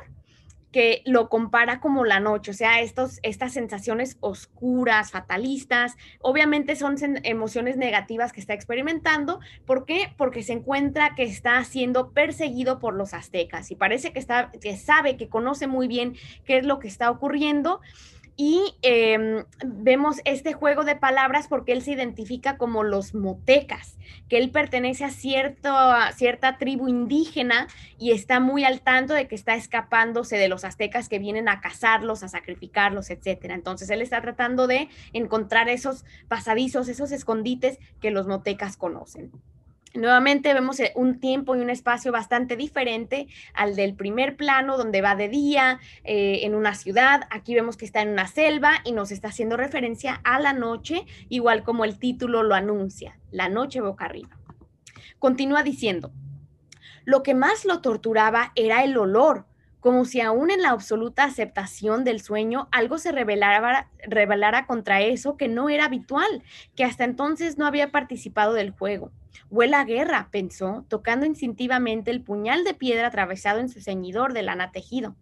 [0.73, 6.97] que lo compara como la noche, o sea, estos, estas sensaciones oscuras, fatalistas, obviamente son
[7.25, 9.41] emociones negativas que está experimentando.
[9.67, 10.15] ¿Por qué?
[10.17, 14.77] Porque se encuentra que está siendo perseguido por los aztecas y parece que, está, que
[14.77, 17.81] sabe, que conoce muy bien qué es lo que está ocurriendo
[18.37, 24.39] y em, vemos este juego de palabras porque él se identifica como los motecas, que
[24.39, 27.69] él pertenece a, cierta tribu indígena
[27.99, 31.61] y está muy al tanto de que está escapándose de los aztecas que vienen a
[31.61, 33.45] cazarlos, a sacrificarlos, etc.
[33.51, 39.31] Entonces él está tratando de encontrar esos pasadizos, esos escondites que los motecas conocen.
[39.95, 45.03] Nuevamente vemos eh, un tiempo y un espacio bastante diferente al del primer plano, donde
[45.03, 47.23] va de día eh, en una ciudad.
[47.31, 51.05] Aquí vemos que está en una selva y nos está haciendo referencia a la noche,
[51.29, 54.39] igual como el título lo anuncia, la noche boca arriba.
[55.19, 56.11] Continúa diciendo,
[57.05, 59.47] lo que más lo torturaba era el olor,
[59.81, 65.37] como si aún en la absoluta aceptación del sueño algo se revelara, revelara contra eso
[65.37, 66.43] que no era habitual,
[66.77, 69.11] que hasta entonces no había participado del juego.
[69.51, 74.43] Huele a guerra, pensó, tocando instintivamente el puñal de piedra atravesado en su ceñidor de
[74.43, 75.17] lana tejido.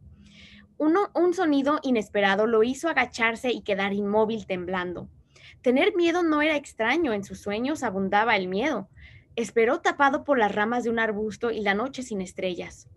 [0.79, 5.09] Un sonido inesperado lo hizo agacharse y quedar inmóvil temblando.
[5.61, 8.89] Tener miedo no era extraño, en sus sueños abundaba el miedo.
[9.37, 12.89] Esperó tapado por las ramas de un arbusto y la noche sin estrellas.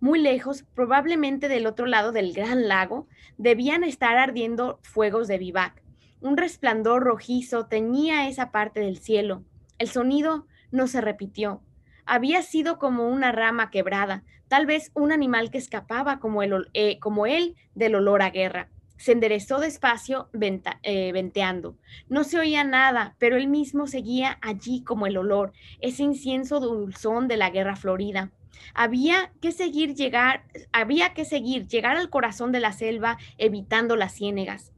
[0.00, 5.82] Muy lejos, probablemente del otro lado del gran lago, debían estar ardiendo fuegos de vivac.
[6.20, 9.44] Un resplandor rojizo teñía esa parte del cielo.
[9.78, 11.62] El sonido no se repitió.
[12.06, 17.26] Había sido como una rama quebrada, tal vez un animal que escapaba como, eh, como
[17.26, 18.68] él del olor a guerra.
[18.96, 20.28] Se enderezó despacio,
[20.82, 21.76] eh, venteando.
[22.08, 27.28] No se oía nada, pero él mismo seguía allí como el olor, ese incienso dulzón
[27.28, 28.30] de la guerra florida.
[28.74, 34.14] Había que seguir llegar, había que seguir, llegar al corazón de la selva, evitando las
[34.14, 34.72] ciénegas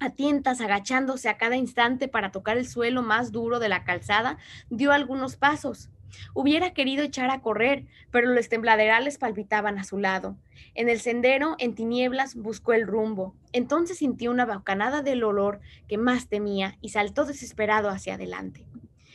[0.00, 4.38] a tientas, agachándose a cada instante para tocar el suelo más duro de la calzada,
[4.70, 5.90] dio algunos pasos.
[6.32, 10.36] Hubiera querido echar a correr, pero los tembladerales palpitaban a su lado.
[10.74, 13.34] En el sendero, en tinieblas, buscó el rumbo.
[13.52, 18.66] Entonces sintió una bocanada del olor que más temía y saltó desesperado hacia adelante.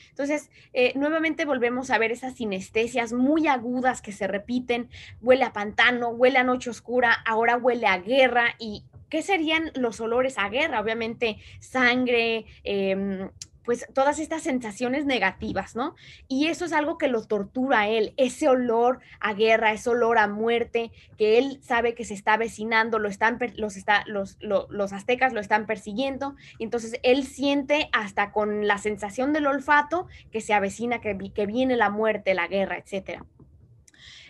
[0.09, 4.89] Entonces, eh, nuevamente volvemos a ver esas sinestesias muy agudas que se repiten.
[5.21, 9.99] Huele a pantano, huele a noche oscura, ahora huele a guerra y ¿Qué serían los
[9.99, 10.81] olores a guerra?
[10.81, 13.29] Obviamente sangre, em,
[13.69, 15.95] pues todas estas sensaciones negativas, ¿no?
[16.27, 20.17] Y eso es algo que lo tortura a él, ese olor a guerra, ese olor
[20.17, 24.91] a muerte, que él sabe que se está avecinando, lo están, los, está, los, los
[24.91, 30.41] aztecas lo están persiguiendo, y entonces él siente hasta con la sensación del olfato que
[30.41, 33.23] se avecina, que, que viene la muerte, la guerra, etcétera.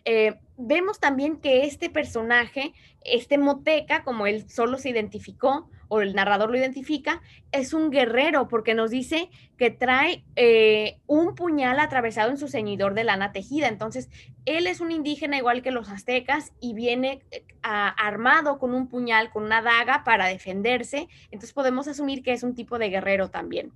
[0.03, 6.13] Eh, vemos también que este personaje, este Moteca, como él solo se identificó, o el
[6.13, 12.29] narrador lo identifica, es un guerrero porque nos dice que trae eh, un puñal atravesado
[12.29, 13.67] en su ceñidor de lana tejida.
[13.67, 14.09] Entonces,
[14.45, 19.31] él es un indígena igual que los aztecas y viene eh, armado con un puñal,
[19.31, 21.07] con una daga para defenderse.
[21.31, 23.73] Entonces, podemos asumir que es un tipo de guerrero también.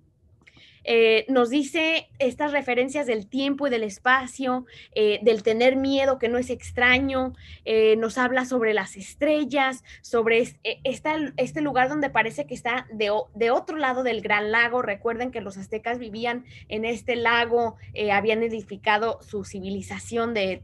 [0.83, 4.65] Eh, nos dice estas referencias del tiempo y del espacio,
[4.95, 7.33] eh, del tener miedo que no es extraño,
[7.65, 13.09] eh, nos habla sobre las estrellas, sobre este lugar donde parece que está de,
[13.51, 14.81] otro lado del gran lago.
[14.81, 17.77] Recuerden que los aztecas vivían en este lago,
[18.11, 20.61] habían edificado su civilización de,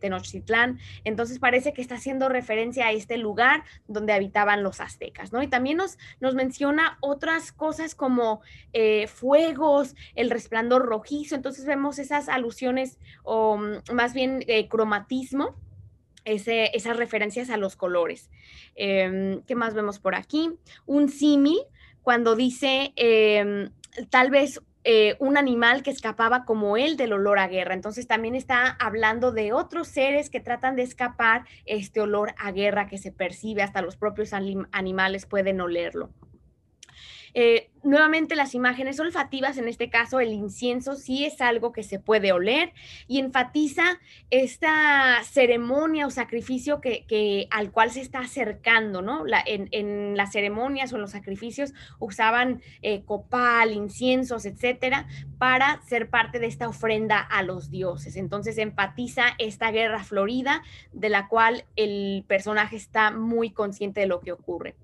[0.00, 5.42] Tenochtitlán, entonces parece que está haciendo referencia a este lugar donde habitaban los aztecas, ¿no?
[5.42, 8.40] Y también nos, nos menciona otras cosas como
[10.14, 15.54] el resplandor rojizo, entonces vemos esas alusiones o mm, más bien eh, cromatismo.
[16.24, 18.30] esas referencias a los colores.
[18.74, 20.50] Em, ¿Qué más vemos por aquí?
[20.84, 21.60] Un símil,
[22.02, 23.70] cuando dice em,
[24.10, 27.74] tal vez eh, un animal que escapaba como él del olor a guerra.
[27.74, 32.86] Entonces también está hablando de otros seres que tratan de escapar este olor a guerra
[32.86, 36.10] que se percibe, hasta los propios animales pueden olerlo.
[37.38, 41.98] Eh, nuevamente las imágenes olfativas, en este caso el incienso, sí es algo que se
[41.98, 42.72] puede oler
[43.08, 49.24] y enfatiza esta ceremonia o sacrificio que, al cual se está acercando, ¿no?
[49.44, 56.38] en, las ceremonias o en los sacrificios usaban eh, copal, inciensos, etcétera, para ser parte
[56.38, 58.16] de esta ofrenda a los dioses.
[58.16, 60.62] Entonces enfatiza esta guerra florida
[60.94, 64.74] de la cual el personaje está muy consciente de lo que ocurre.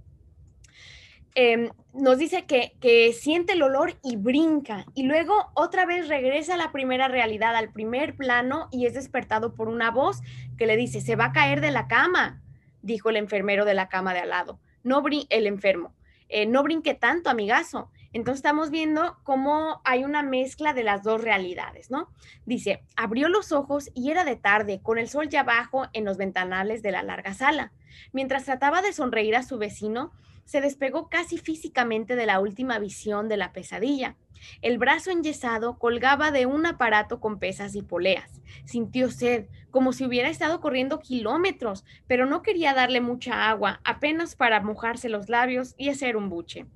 [1.35, 6.55] Em, nos dice que, que, siente el olor y brinca y luego otra vez regresa
[6.55, 10.21] a la primera realidad, al primer plano y es despertado por una voz
[10.59, 12.43] que le dice, se va a caer de la cama,
[12.83, 15.95] dijo el enfermero de la cama de al lado, no el enfermo,
[16.29, 17.91] eh, no brinque tanto, amigazo.
[18.13, 22.11] Entonces estamos viendo cómo hay una mezcla de las dos realidades, ¿no?
[22.45, 26.19] Dice, abrió los ojos y era de tarde, con el sol ya bajo en los
[26.19, 27.73] ventanales de la larga sala.
[28.13, 30.13] Mientras trataba de sonreír a su vecino,
[30.45, 34.17] se despegó casi físicamente de la última visión de la pesadilla.
[34.61, 38.41] El brazo enyesado colgaba de un aparato con pesas y poleas.
[38.65, 44.35] Sintió sed, como si hubiera estado corriendo kilómetros, pero no quería darle mucha agua, apenas
[44.35, 46.67] para mojarse los labios y hacer un buche.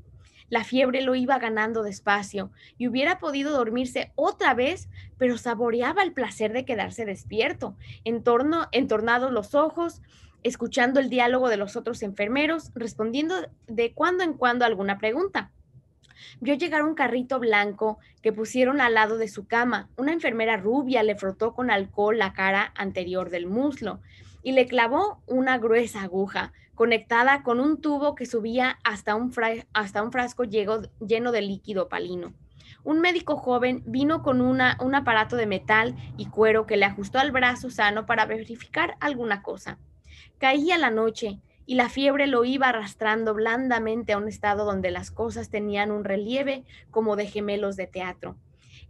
[0.48, 6.12] La fiebre lo iba ganando despacio y hubiera podido dormirse otra vez, pero saboreaba el
[6.12, 10.02] placer de quedarse despierto, entornados los ojos,
[10.42, 13.34] escuchando el diálogo de los otros enfermeros, respondiendo
[13.66, 15.50] de cuando en cuando alguna pregunta.
[16.40, 19.88] Vio llegar un carrito blanco que pusieron al lado de su cama.
[19.96, 24.00] Una enfermera rubia le frotó con alcohol la cara anterior del muslo
[24.42, 30.44] y le clavó una gruesa aguja conectada con un tubo que subía hasta un, frasco
[30.44, 32.34] lleno de líquido palino.
[32.84, 37.32] Un médico joven vino con un aparato de metal y cuero que le ajustó al
[37.32, 39.78] brazo sano para verificar alguna cosa.
[40.38, 45.10] Caía la noche y la fiebre lo iba arrastrando blandamente a un estado donde las
[45.10, 48.36] cosas tenían un relieve como de gemelos de teatro.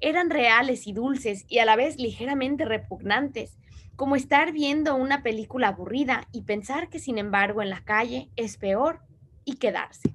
[0.00, 3.56] Eran reales y dulces y a la vez ligeramente repugnantes,
[3.96, 8.58] como estar viendo una película aburrida y pensar que sin embargo en la calle es
[8.58, 9.00] peor
[9.44, 10.14] y quedarse.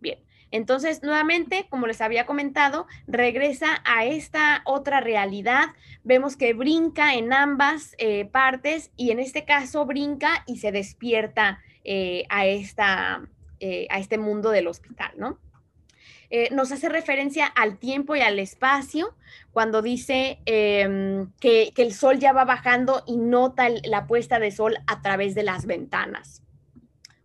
[0.00, 0.18] Bien,
[0.50, 5.66] entonces, nuevamente, como les había comentado, regresa a esta otra realidad.
[6.02, 11.60] Vemos que brinca en ambas eh, partes y en este caso brinca y se despierta
[11.84, 13.28] eh, a, esta,
[13.60, 15.38] eh, a este mundo del hospital, ¿no?
[16.52, 19.16] nos hace referencia al tiempo y al espacio
[19.50, 24.76] cuando dice em, que, el sol ya va bajando y nota la puesta de sol
[24.86, 26.44] a través de las ventanas.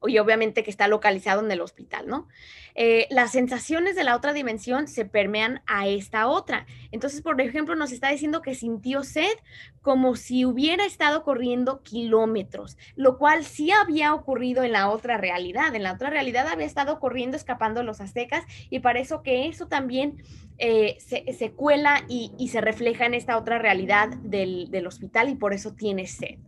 [0.08, 2.28] Y obviamente que está localizado en el hospital, ¿no?
[2.76, 6.66] Eh, las sensaciones de la otra dimensión se permean a esta otra.
[6.92, 9.34] Entonces, por ejemplo, nos está diciendo que sintió sed
[9.82, 15.74] como si hubiera estado corriendo kilómetros, lo cual sí había ocurrido en la otra realidad.
[15.74, 19.68] En la otra realidad había estado corriendo, escapando los aztecas, y para eso que eso
[19.68, 20.24] también
[20.58, 25.74] eh, se, cuela y, se refleja en esta otra realidad del hospital y por eso
[25.74, 26.40] tiene sed.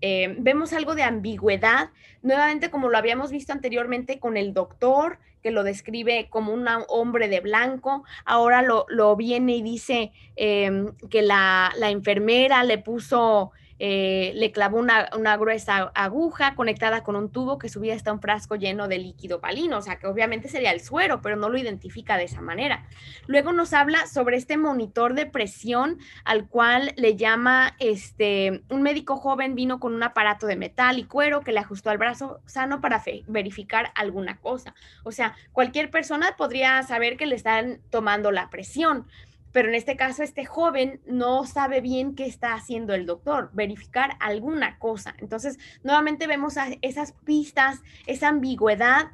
[0.00, 1.90] Eh, vemos algo de ambigüedad,
[2.22, 7.28] nuevamente como lo habíamos visto anteriormente con el doctor, que lo describe como un hombre
[7.28, 14.32] de blanco, ahora lo, viene y dice em, que la, la, enfermera le puso eh,
[14.34, 18.88] le clavó una, gruesa aguja conectada con un tubo que subía hasta un frasco lleno
[18.88, 22.24] de líquido palino, o sea que obviamente sería el suero, pero no lo identifica de
[22.24, 22.84] esa manera.
[23.26, 29.16] Luego nos habla sobre este monitor de presión al cual le llama, este, un médico
[29.16, 32.82] joven vino con un aparato de metal y cuero que le ajustó al brazo sano
[32.82, 34.74] para verificar alguna cosa.
[35.04, 39.06] O sea, cualquier persona podría saber que le están tomando la presión
[39.52, 44.16] pero en este caso este joven no sabe bien qué está haciendo el doctor, verificar
[44.20, 45.14] alguna cosa.
[45.18, 49.10] Entonces, nuevamente vemos esas pistas, esa ambigüedad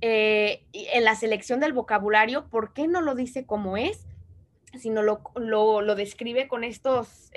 [0.00, 4.06] eh, en la selección del vocabulario, ¿por qué no lo dice como es?
[4.78, 7.30] sino lo, lo, describe con estos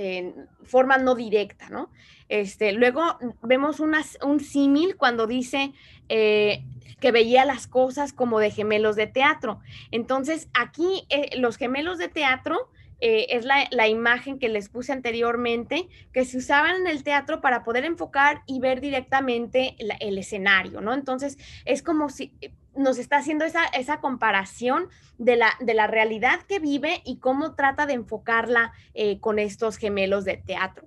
[0.00, 0.32] em,
[0.62, 1.90] forma no directa, ¿no?
[2.28, 3.02] Este, luego
[3.42, 5.72] vemos un símil cuando dice
[6.08, 6.64] eh,
[7.00, 9.58] que veía las cosas como de gemelos de teatro.
[9.90, 12.70] Entonces, aquí eh, los gemelos de teatro
[13.00, 17.64] eh, es la, imagen que les puse anteriormente, que se usaban en el teatro para
[17.64, 20.94] poder enfocar y ver directamente el escenario, ¿no?
[20.94, 22.32] Entonces, es como si
[22.78, 27.54] nos está haciendo esa, esa comparación de la, de la, realidad que vive y cómo
[27.54, 28.72] trata de enfocarla
[29.20, 30.86] con estos gemelos de teatro.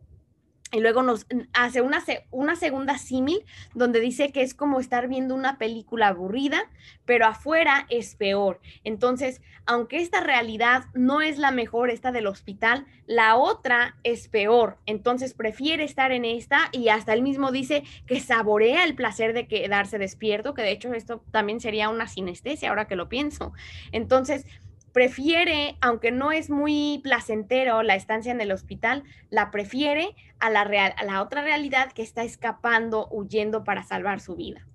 [0.71, 3.43] Y luego nos hace una, una segunda símil
[3.73, 6.69] donde dice que es como estar viendo una película aburrida,
[7.05, 8.59] pero afuera es peor.
[8.83, 14.77] Entonces, aunque esta realidad no es la mejor, esta del hospital, la otra es peor.
[14.85, 19.47] Entonces, prefiere estar en esta y hasta él mismo dice que saborea el placer de
[19.47, 23.53] quedarse despierto, que de hecho esto también sería una sinestesia ahora que lo pienso.
[23.91, 24.45] Entonces,
[24.93, 30.61] prefiere, aunque no es muy placentero la estancia en el hospital, la prefiere a la,
[30.61, 34.67] a la otra realidad que está escapando, huyendo para salvar su vida.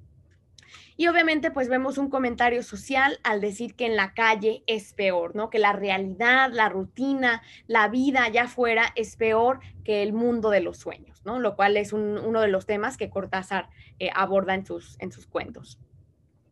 [0.98, 5.36] Y obviamente pues vemos un comentario social al decir que en la calle es peor,
[5.36, 5.50] ¿no?
[5.50, 10.60] Que la realidad, la rutina, la vida allá afuera es peor que el mundo de
[10.60, 11.38] los sueños, ¿no?
[11.38, 15.26] Lo cual es uno de los temas que Cortázar eh, aborda en sus, en sus
[15.26, 15.78] cuentos.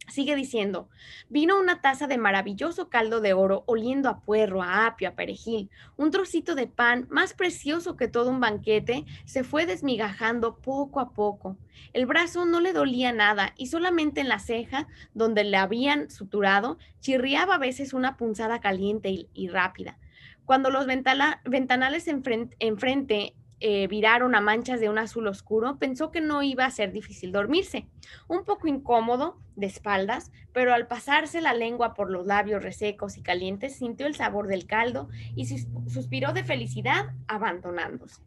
[0.09, 0.89] Sigue diciendo,
[1.29, 5.71] vino una taza de maravilloso caldo de oro oliendo a puerro, a apio, a perejil.
[5.97, 11.11] Un trocito de pan, más precioso que todo un banquete, se fue desmigajando poco a
[11.11, 11.57] poco.
[11.93, 16.79] El brazo no le dolía nada y solamente en la ceja, donde le habían suturado,
[17.01, 19.99] chirriaba a veces una punzada caliente y, rápida.
[20.45, 23.35] Cuando los ventanales enfrente
[23.67, 27.33] eh, viraron a manchas de un azul oscuro, pensó que no iba a ser difícil
[27.33, 27.87] dormirse.
[28.29, 33.23] Un poco incómodo, de espaldas, pero al pasarse la lengua por los labios resecos y
[33.23, 38.21] calientes, sintió el sabor del caldo y suspiró de felicidad, abandonándose.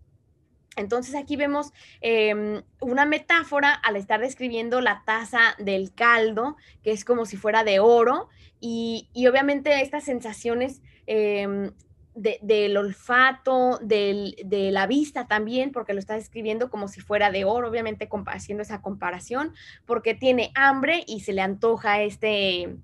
[0.76, 1.72] Entonces aquí vemos
[2.02, 7.64] em, una metáfora al estar describiendo la taza del caldo, que es como si fuera
[7.64, 8.28] de oro,
[8.60, 10.82] y, obviamente estas sensaciones
[12.18, 17.46] em, del olfato, de la vista también, porque lo está describiendo como si fuera de
[17.46, 19.54] oro, obviamente haciendo esa comparación,
[19.86, 22.78] porque tiene hambre y se le antoja este,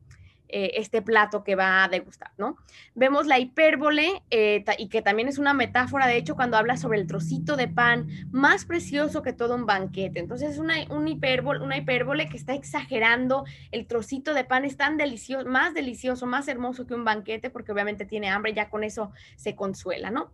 [0.56, 2.58] eh, este plato que va a degustar, ¿no?
[2.94, 7.00] Vemos la hipérbole eh, y que también es una metáfora, de hecho, cuando habla sobre
[7.00, 10.20] el trocito de pan más precioso que todo un banquete.
[10.20, 14.96] Entonces es una, hipérbole, una hipérbole que está exagerando, el trocito de pan es tan
[14.96, 19.12] delicioso, más delicioso, más hermoso que un banquete, porque obviamente tiene hambre, ya con eso
[19.36, 20.32] se consuela, ¿no?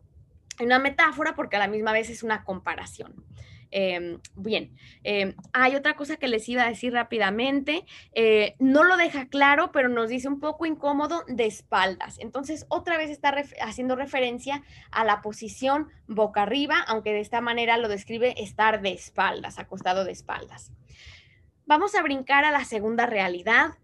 [0.59, 3.23] Una metáfora porque a la misma vez es una comparación.
[3.71, 7.85] Em, bien, em, hay otra cosa que les iba a decir rápidamente.
[8.13, 12.17] Eh, no lo deja claro, pero nos dice un poco incómodo de espaldas.
[12.19, 17.77] Entonces, otra vez está haciendo referencia a la posición boca arriba, aunque de esta manera
[17.77, 20.71] lo describe estar de espaldas, acostado de espaldas.
[21.65, 23.75] Vamos a brincar a la segunda realidad.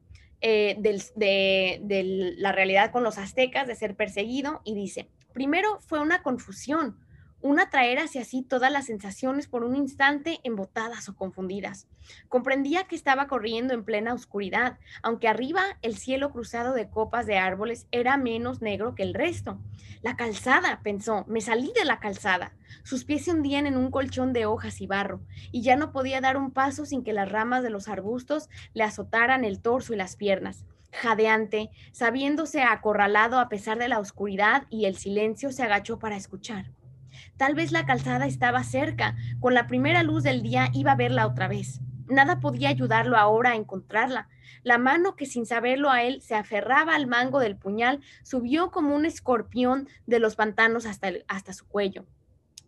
[0.41, 6.21] Eh, de la realidad con los aztecas de ser perseguido y dice, primero fue una
[6.21, 6.99] confusión,
[7.41, 11.87] un atraer hacia sí todas las sensaciones por un instante embotadas o confundidas.
[12.27, 17.37] Comprendía que estaba corriendo en plena oscuridad, aunque arriba el cielo cruzado de copas de
[17.37, 19.59] árboles era menos negro que el resto.
[20.01, 22.53] La calzada, pensó, me salí de la calzada.
[22.83, 25.21] Sus pies se hundían en un colchón de hojas y barro,
[25.51, 28.83] y ya no podía dar un paso sin que las ramas de los arbustos le
[28.83, 30.65] azotaran el torso y las piernas
[30.95, 36.71] jadeante, sabiéndose acorralado a pesar de la oscuridad y el silencio, se agachó para escuchar.
[37.37, 39.15] Tal vez la calzada estaba cerca.
[39.39, 41.81] Con la primera luz del día iba a verla otra vez.
[42.07, 44.29] Nada podía ayudarlo ahora a encontrarla.
[44.63, 48.95] La mano que sin saberlo a él se aferraba al mango del puñal subió como
[48.95, 52.05] un escorpión de los pantanos hasta, hasta su cuello,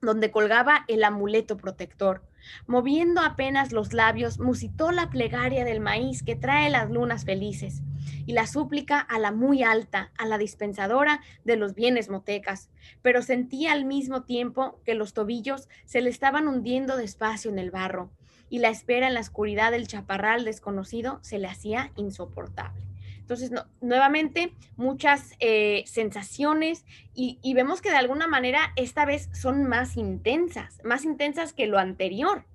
[0.02, 2.24] donde colgaba el amuleto protector.
[2.66, 7.82] Moviendo apenas los labios, musitó la plegaria del maíz que trae las lunas felices
[8.26, 12.70] y la súplica a la muy alta, a la dispensadora de los bienes motecas,
[13.02, 17.72] pero sentía al mismo tiempo que los tobillos se le estaban hundiendo despacio en el
[17.72, 18.12] barro
[18.50, 22.88] y la espera en la oscuridad del chaparral desconocido se le hacía insoportable.
[23.28, 23.52] Entonces,
[23.82, 29.98] nuevamente, muchas eh, sensaciones y, y, vemos que de alguna manera esta vez son más
[29.98, 32.46] intensas, más intensas que lo anterior.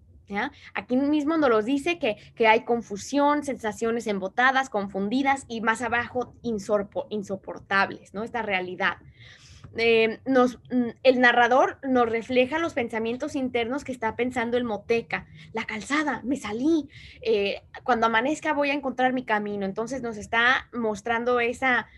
[0.75, 8.25] Aquí mismo nos dice que, hay confusión, sensaciones embotadas, confundidas y más abajo insoportables, ¿no?
[8.25, 8.97] Esta realidad.
[9.77, 15.27] Eh, nos, mm, el narrador nos refleja los pensamientos internos que está pensando el moteca.
[15.53, 16.89] La calzada, me salí.
[17.23, 19.65] Eh, cuando amanezca voy a encontrar mi camino.
[19.67, 21.89] Entonces nos está mostrando esa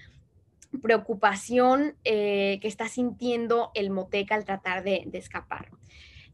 [0.83, 5.71] preocupación eh, que está sintiendo el moteca al tratar de, de escapar.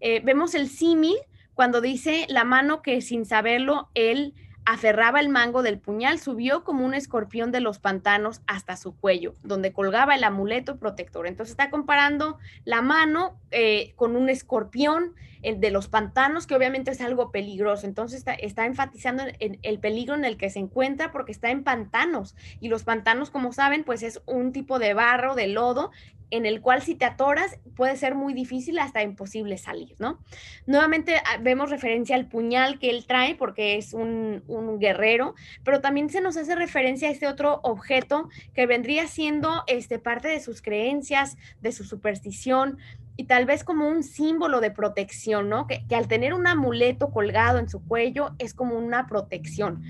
[0.01, 1.17] vemos el símil
[1.53, 4.35] cuando dice la mano que sin saberlo él
[4.65, 9.35] aferraba el mango del puñal, subió como un escorpión de los pantanos hasta su cuello,
[9.43, 11.27] donde colgaba el amuleto protector.
[11.27, 16.91] Entonces está comparando la mano eh, con un escorpión el de los pantanos, que obviamente
[16.91, 17.87] es algo peligroso.
[17.87, 22.37] Entonces está, enfatizando el peligro en el que se encuentra porque está en pantanos.
[22.61, 25.93] Y los pantanos, como saben, pues es un tipo de barro, de lodo,
[26.31, 30.19] en el cual si te atoras puede ser muy difícil hasta imposible salir, ¿no?
[30.67, 35.81] Nuevamente ah, vemos referencia al puñal que él trae porque es un, un, guerrero, pero
[35.81, 40.41] también se nos hace referencia a este otro objeto que vendría siendo este, parte de
[40.41, 42.79] sus creencias, de su superstición
[43.17, 45.67] y tal vez como un símbolo de protección, ¿no?
[45.67, 49.83] Que, que al tener un amuleto colgado en su cuello es como una protección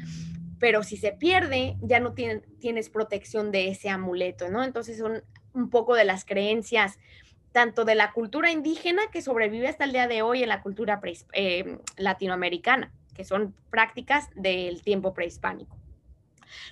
[0.61, 4.63] pero si se pierde, ya no tienes protección de ese amuleto, ¿no?
[4.63, 5.23] Entonces son
[5.55, 6.99] un poco de las creencias
[7.53, 11.01] tanto de la cultura indígena que sobrevive hasta el día de hoy en la cultura
[11.33, 15.77] eh, latinoamericana, que son prácticas del tiempo prehispánico.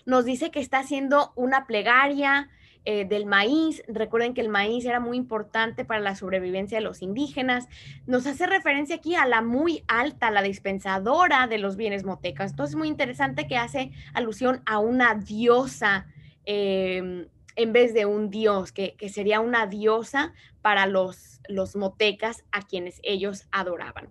[0.07, 2.49] Nos dice que está haciendo una plegaria
[2.85, 3.83] eh, del maíz.
[3.89, 7.69] Recuerden que el maíz era muy importante para la sobrevivencia de los indígenas.
[8.07, 12.53] Nos hace referencia aquí a la muy alta, la dispensadora de los bienes motecas.
[12.53, 16.07] Entonces, es muy interesante que hace alusión a una diosa.
[16.45, 20.33] Eh, en vez de un dios, que, sería una diosa
[20.63, 24.11] para los, los motecas a quienes ellos adoraban.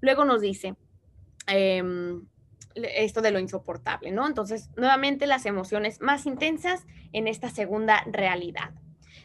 [0.00, 0.74] Luego nos dice
[1.46, 2.26] em,
[2.74, 4.26] esto de lo insoportable, ¿no?
[4.26, 8.72] Entonces, nuevamente las emociones más intensas en esta segunda realidad.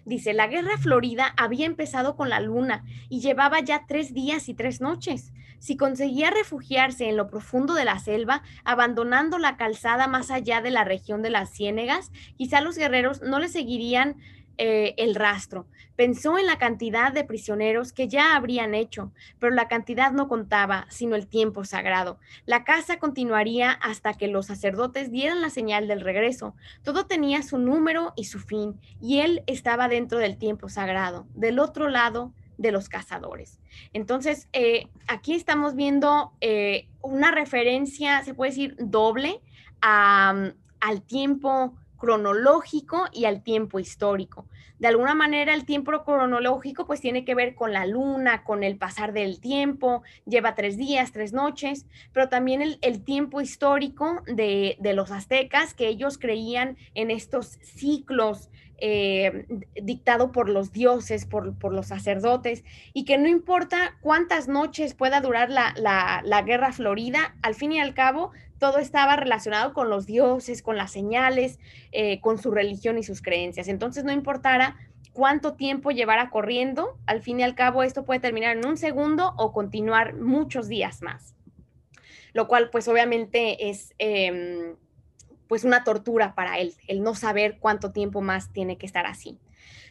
[0.06, 4.54] Dice, la guerra florida había empezado con la luna y llevaba ya tres días y
[4.54, 5.34] tres noches.
[5.64, 10.72] Si conseguía refugiarse en lo profundo de la selva, abandonando la calzada más allá de
[10.72, 14.18] la región de las ciénegas, quizá los guerreros no le seguirían
[14.58, 15.66] eh, el rastro.
[15.96, 20.86] Pensó en la cantidad de prisioneros que ya habrían hecho, pero la cantidad no contaba,
[20.90, 22.20] sino el tiempo sagrado.
[22.46, 26.56] La casa continuaría hasta que los sacerdotes dieran la señal del regreso.
[26.84, 31.58] Todo tenía su número y su fin, y él estaba dentro del tiempo sagrado, del
[31.60, 32.34] otro lado
[32.64, 33.60] de los cazadores.
[33.92, 39.42] Entonces, eh, aquí estamos viendo eh, una referencia, se puede decir, doble
[39.82, 44.48] al tiempo cronológico y al tiempo histórico.
[44.80, 48.78] De alguna manera el tiempo cronológico pues tiene que ver con la luna, con el
[48.78, 55.12] pasar del tiempo, lleva tres días, tres noches, pero también el, tiempo histórico de, los
[55.12, 58.50] aztecas, que ellos creían en estos ciclos
[58.86, 59.46] eh,
[59.82, 65.50] dictado por los dioses, por, los sacerdotes, y que no importa cuántas noches pueda durar
[65.50, 70.62] la, la, guerra florida, al fin y al cabo todo estaba relacionado con los dioses,
[70.62, 71.60] con las señales,
[71.94, 73.70] eh, con su religión y sus creencias.
[73.70, 74.76] Entonces, no importara
[75.14, 79.34] cuánto tiempo llevara corriendo, al fin y al cabo esto puede terminar en un segundo
[79.38, 81.36] o continuar muchos días más.
[82.34, 84.76] Lo cual, pues obviamente es em,
[85.48, 89.40] pues una tortura para él, el no saber cuánto tiempo más tiene que estar así.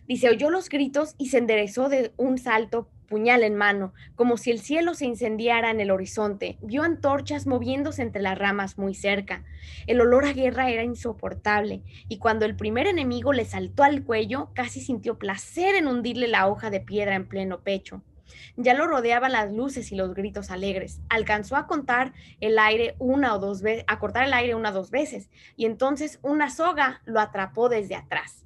[0.07, 4.51] Dice, oyó los gritos y se enderezó de un salto puñal en mano, como si
[4.51, 6.57] el cielo se incendiara en el horizonte.
[6.63, 9.45] Vio antorchas moviéndose entre las ramas muy cerca.
[9.87, 14.51] El olor a guerra era insoportable, y cuando el primer enemigo le saltó al cuello,
[14.55, 18.03] casi sintió placer en hundirle la hoja de piedra en pleno pecho.
[18.57, 21.01] Ya lo rodeaban las luces y los gritos alegres.
[21.09, 24.73] Alcanzó a contar el aire una o dos veces, a cortar el aire una o
[24.75, 28.45] dos veces, y entonces una soga lo atrapó desde atrás.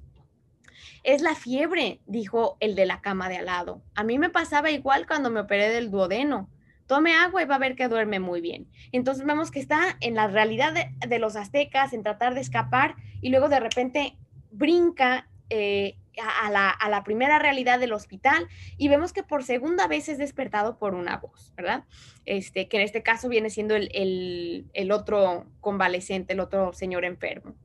[1.03, 3.81] Es la fiebre, dijo el de la cama de al lado.
[3.95, 6.49] A mí me pasaba igual cuando me operé del duodeno.
[6.85, 8.67] Tome agua y va a ver que duerme muy bien.
[8.91, 10.73] Entonces vemos que está en la realidad
[11.07, 14.17] de, los aztecas, en tratar de escapar y luego de repente
[14.51, 18.47] brinca eh, a, la, primera realidad del hospital
[18.77, 21.83] y vemos que por segunda vez es despertado por una voz, ¿verdad?
[22.25, 27.55] Este, que en este caso viene siendo el otro convalecente, el otro señor enfermo.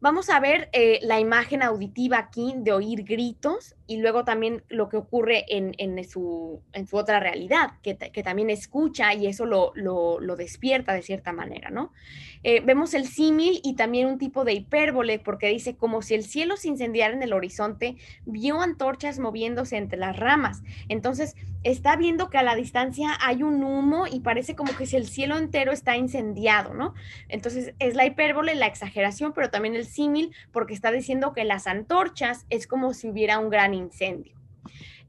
[0.00, 4.88] Vamos a ver eh, la imagen auditiva aquí de oír gritos y luego también lo
[4.88, 5.74] que ocurre en,
[6.08, 11.32] su, en su, otra realidad, que, también escucha y eso lo, lo, despierta de cierta
[11.32, 11.92] manera, ¿no?
[12.44, 16.22] Eh, vemos el símil y también un tipo de hipérbole porque dice como si el
[16.22, 20.62] cielo se incendiara en el horizonte, vio antorchas moviéndose entre las ramas.
[20.88, 21.34] Entonces,
[21.64, 25.08] está viendo que a la distancia hay un humo y parece como que si el
[25.08, 26.94] cielo entero está incendiado, ¿no?
[27.28, 31.66] Entonces, es la hipérbole, la exageración, pero también el símil porque está diciendo que las
[31.66, 34.40] antorchas es como si hubiera un gran incendio.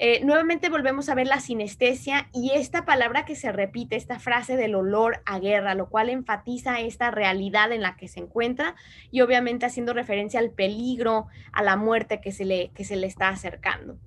[0.04, 4.58] Eh, nuevamente volvemos a ver la sinestesia y esta palabra que se repite, esta frase
[4.58, 8.76] del olor a guerra, lo cual enfatiza esta realidad en la que se encuentra
[9.12, 13.06] y obviamente haciendo referencia al peligro, a la muerte que se le, que se le
[13.06, 14.00] está acercando.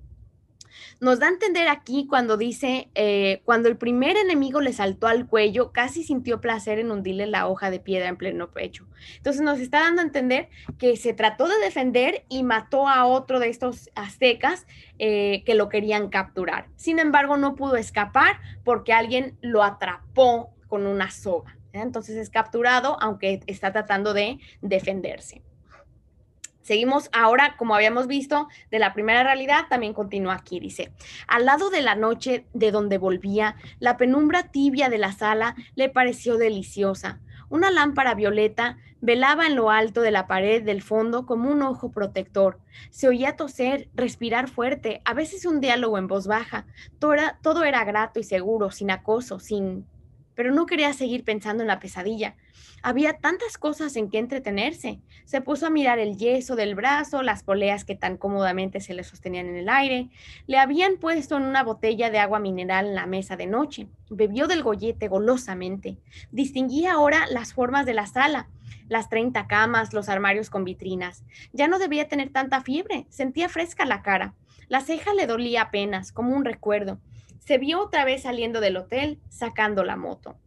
[0.99, 5.27] Nos da a entender aquí cuando dice, eh, cuando el primer enemigo le saltó al
[5.27, 8.87] cuello, casi sintió placer en hundirle la hoja de piedra en pleno pecho.
[9.17, 13.39] Entonces nos está dando a entender que se trató de defender y mató a otro
[13.39, 14.65] de estos aztecas
[14.99, 16.67] eh, que lo querían capturar.
[16.75, 21.57] Sin embargo, no pudo escapar porque alguien lo atrapó con una soga.
[21.73, 25.41] Entonces es capturado, aunque está tratando de defenderse.
[26.65, 30.91] Seguimos ahora, como habíamos visto, de la primera realidad, también continúa aquí, dice,
[31.27, 35.89] al lado de la noche de donde volvía, la penumbra tibia de la sala le
[35.89, 37.19] pareció deliciosa.
[37.49, 41.91] Una lámpara violeta velaba en lo alto de la pared del fondo como un ojo
[41.91, 42.57] protector.
[42.89, 46.65] Se oía toser, respirar fuerte, a veces un diálogo en voz baja.
[46.97, 49.85] Todo era, todo era grato y seguro, sin acoso, sin...
[50.35, 52.35] Pero no quería seguir pensando en la pesadilla.
[52.83, 54.99] Había tantas cosas en que entretenerse.
[55.23, 59.03] Se puso a mirar el yeso del brazo, las poleas que tan cómodamente se le
[59.03, 60.09] sostenían en el aire.
[60.45, 63.87] Le habían puesto en una botella de agua mineral en la mesa de noche.
[64.11, 65.97] Bebió del gollete golosamente.
[66.31, 68.49] Distinguía ahora las formas de la sala,
[68.87, 71.23] las 30 camas, los armarios con vitrinas.
[71.53, 74.35] Ya no debía tener tanta fiebre, sentía fresca la cara.
[74.67, 76.99] La ceja le dolía apenas, como un recuerdo.
[77.45, 80.37] Se vio otra vez saliendo del hotel, sacando la moto.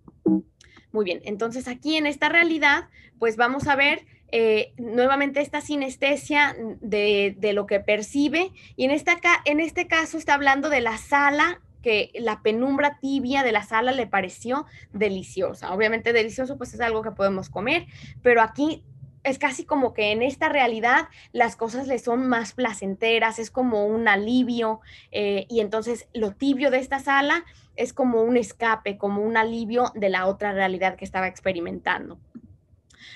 [0.93, 2.89] Muy bien, entonces aquí en esta realidad,
[3.19, 9.19] pues vamos a ver eh, nuevamente esta sinestesia de, lo que percibe y en, esta,
[9.45, 13.93] en este caso está hablando de la sala que la penumbra tibia de la sala
[13.93, 15.73] le pareció deliciosa.
[15.73, 17.87] Obviamente delicioso pues es algo que podemos comer,
[18.23, 18.85] pero aquí
[19.25, 23.87] es casi como que en esta realidad las cosas le son más placenteras, es como
[23.87, 27.45] un alivio eh, y entonces lo tibio de esta sala
[27.77, 32.19] es como un escape, como un alivio de la otra realidad que estaba experimentando.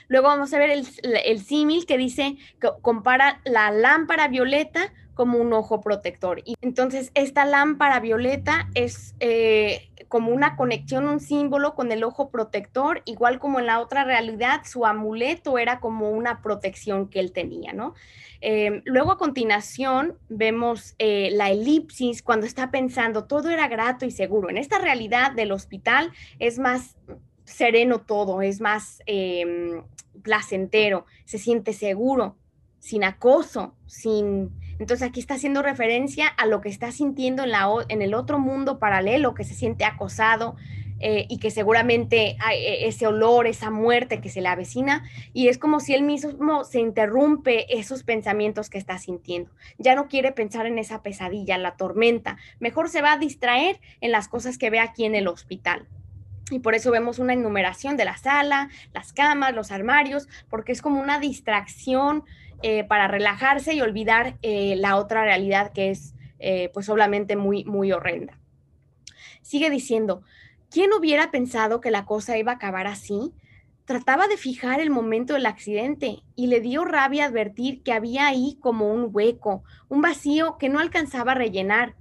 [0.08, 5.38] Luego vamos a ver el, el símil que dice, que compara la lámpara violeta como
[5.38, 6.42] un ojo protector.
[6.44, 12.28] Y entonces esta lámpara violeta es eh, como una conexión, un símbolo con el ojo
[12.28, 17.32] protector, igual como en la otra realidad, su amuleto era como una protección que él
[17.32, 17.94] tenía, ¿no?
[18.42, 24.10] Eh, luego a continuación vemos eh, la elipsis cuando está pensando todo era grato y
[24.10, 24.50] seguro.
[24.50, 26.98] En esta realidad del hospital es más
[27.44, 29.82] sereno todo, es más em,
[30.20, 32.36] placentero, se siente seguro,
[32.80, 34.50] sin acoso, sin...
[34.82, 38.40] Entonces aquí está haciendo referencia a lo que está sintiendo en, la, en el otro
[38.40, 40.56] mundo paralelo, que se siente acosado,
[40.98, 45.46] eh, y que seguramente hay e, ese olor, esa muerte que se le avecina, y
[45.46, 49.52] es como si él mismo se interrumpe esos pensamientos que está sintiendo.
[49.78, 54.10] Ya no quiere pensar en esa pesadilla, la tormenta, mejor se va a distraer en
[54.10, 55.86] las cosas que ve aquí en el hospital.
[56.50, 60.82] Y por eso vemos una enumeración de la sala, las camas, los armarios, porque es
[60.82, 62.24] como una distracción
[62.62, 66.14] eh, para relajarse y olvidar eh, la otra realidad que es
[66.74, 68.36] pues obviamente muy, muy horrenda.
[69.42, 70.24] Sigue diciendo,
[70.72, 73.34] ¿Quién hubiera pensado que la cosa iba a acabar así?
[73.84, 78.56] Trataba de fijar el momento del accidente y le dio rabia advertir que había ahí
[78.58, 81.94] como un hueco, un vacío que no alcanzaba a rellenar.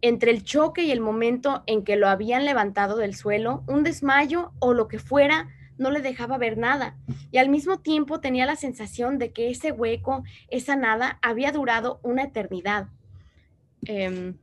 [0.00, 4.52] Entre el choque y el momento en que lo habían levantado del suelo, un desmayo
[4.58, 6.96] o lo que fuera no le dejaba ver nada.
[7.30, 12.00] Y al mismo tiempo tenía la sensación de que ese hueco, esa nada, había durado
[12.02, 12.88] una eternidad.
[13.84, 14.36] Em,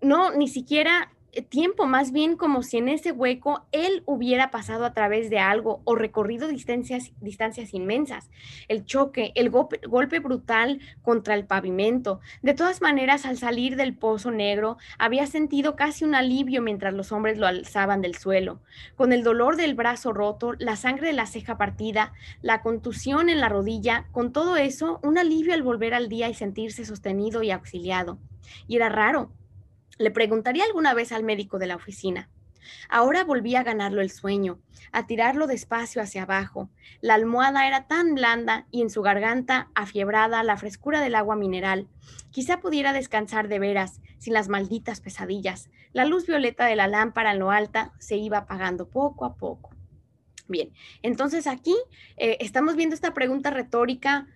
[0.00, 1.10] no, ni siquiera
[1.48, 5.80] tiempo, más bien como si en ese hueco él hubiera pasado a través de algo
[5.84, 8.30] o recorrido distancias, distancias inmensas.
[8.68, 12.20] El choque, el golpe, golpe brutal contra el pavimento.
[12.42, 17.12] De todas maneras, al salir del pozo negro, había sentido casi un alivio mientras los
[17.12, 18.60] hombres lo alzaban del suelo.
[18.96, 22.12] Con el dolor del brazo roto, la sangre de la ceja partida,
[22.42, 26.34] la contusión en la rodilla, con todo eso, un alivio al volver al día y
[26.34, 28.18] sentirse sostenido y auxiliado.
[28.66, 29.30] Y era raro,
[29.98, 32.30] le preguntaría alguna vez al médico de la oficina.
[32.88, 34.60] Ahora volvía a ganarlo el sueño,
[34.92, 36.70] a tirarlo despacio hacia abajo.
[37.00, 41.88] La almohada era tan blanda y en su garganta afiebrada la frescura del agua mineral.
[42.30, 45.70] Quizá pudiera descansar de veras, sin las malditas pesadillas.
[45.92, 49.70] La luz violeta de la lámpara en lo alta se iba apagando poco a poco.
[50.46, 50.72] Bien,
[51.02, 51.76] entonces aquí
[52.16, 54.26] eh, estamos viendo esta pregunta retórica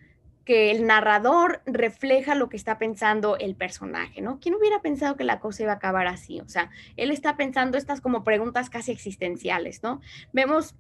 [0.44, 4.40] que el narrador refleja lo que está pensando el personaje, ¿no?
[4.40, 6.40] ¿Quién hubiera pensado que la cosa iba a acabar así?
[6.40, 10.00] O sea, él está pensando estas como preguntas casi existenciales, ¿no?
[10.32, 10.74] Vemos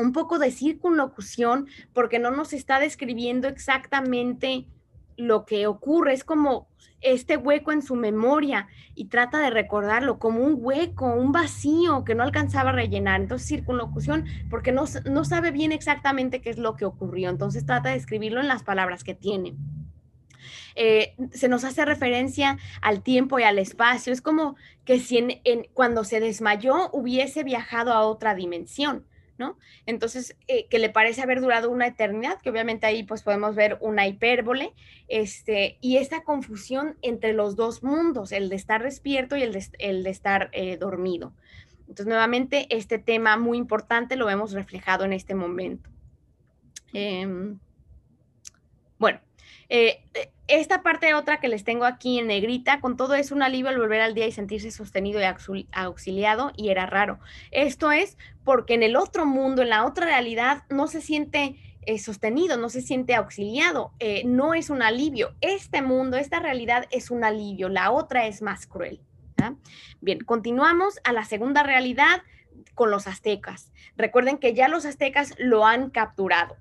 [0.00, 4.66] un poco de circunlocución porque no nos está describiendo exactamente
[5.16, 6.68] lo que ocurre, es como
[7.00, 12.14] este hueco en su memoria y trata de recordarlo como un hueco, un vacío que
[12.14, 13.20] no alcanzaba a rellenar.
[13.20, 17.28] Entonces, circunlocución, porque no, no sabe bien exactamente qué es lo que ocurrió.
[17.28, 19.54] Entonces, trata de escribirlo en las palabras que tiene.
[20.76, 24.12] Eh, se nos hace referencia al tiempo y al espacio.
[24.12, 29.04] Es como que si en, cuando se desmayó hubiese viajado a otra dimensión.
[29.38, 29.58] ¿No?
[29.86, 33.78] Entonces, eh, que le parece haber durado una eternidad, que obviamente ahí pues podemos ver
[33.80, 34.72] una hipérbole,
[35.08, 40.10] este, y esta confusión entre los dos mundos, el de estar despierto y el de,
[40.10, 41.32] estar eh, dormido.
[41.80, 45.90] Entonces, nuevamente, este tema muy importante lo vemos reflejado en este momento.
[46.92, 47.58] Em,
[48.98, 49.20] Bueno,
[49.68, 53.42] eh, eh, esta parte otra que les tengo aquí en negrita, con todo es un
[53.42, 57.18] alivio al volver al día y sentirse sostenido y auxiliado, y era raro.
[57.50, 61.56] Esto es porque en el otro mundo, en la otra realidad, no se siente
[61.86, 63.92] eh, sostenido, no se siente auxiliado,
[64.24, 65.34] no es un alivio.
[65.40, 69.00] Este mundo, esta realidad es un alivio, la otra es más cruel.
[70.00, 72.22] Bien, continuamos a la segunda realidad
[72.74, 73.72] con los aztecas.
[73.96, 76.56] Recuerden que ya los aztecas lo han capturado.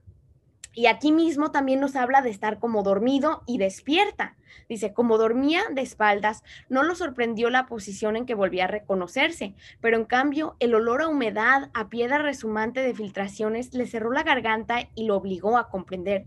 [0.73, 4.35] Y aquí mismo también nos habla de estar como dormido y despierta.
[4.69, 9.55] Dice, como dormía de espaldas, no lo sorprendió la posición en que volvía a reconocerse,
[9.81, 14.23] pero en cambio el olor a humedad, a piedra resumante de filtraciones, le cerró la
[14.23, 16.25] garganta y lo obligó a comprender.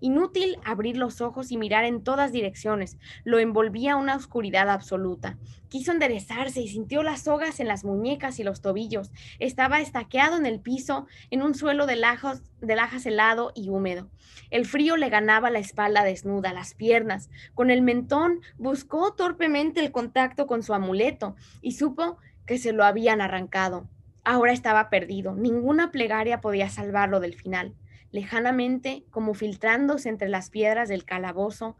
[0.00, 5.38] Inútil abrir los ojos y mirar en todas direcciones, lo envolvía una oscuridad absoluta.
[5.68, 9.10] Quiso enderezarse y sintió las sogas en las muñecas y los tobillos.
[9.38, 14.08] Estaba estaqueado en el piso, en un suelo de lajas, de lajas helado y húmedo.
[14.50, 17.28] El frío le ganaba la espalda desnuda, las piernas.
[17.54, 22.84] Con el mentón buscó torpemente el contacto con su amuleto y supo que se lo
[22.84, 23.88] habían arrancado.
[24.24, 25.34] Ahora estaba perdido.
[25.34, 27.74] Ninguna plegaria podía salvarlo del final.
[28.10, 31.76] Lejanamente, como filtrándose entre las piedras del calabozo,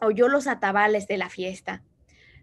[0.00, 1.82] oyó los atabales de la fiesta.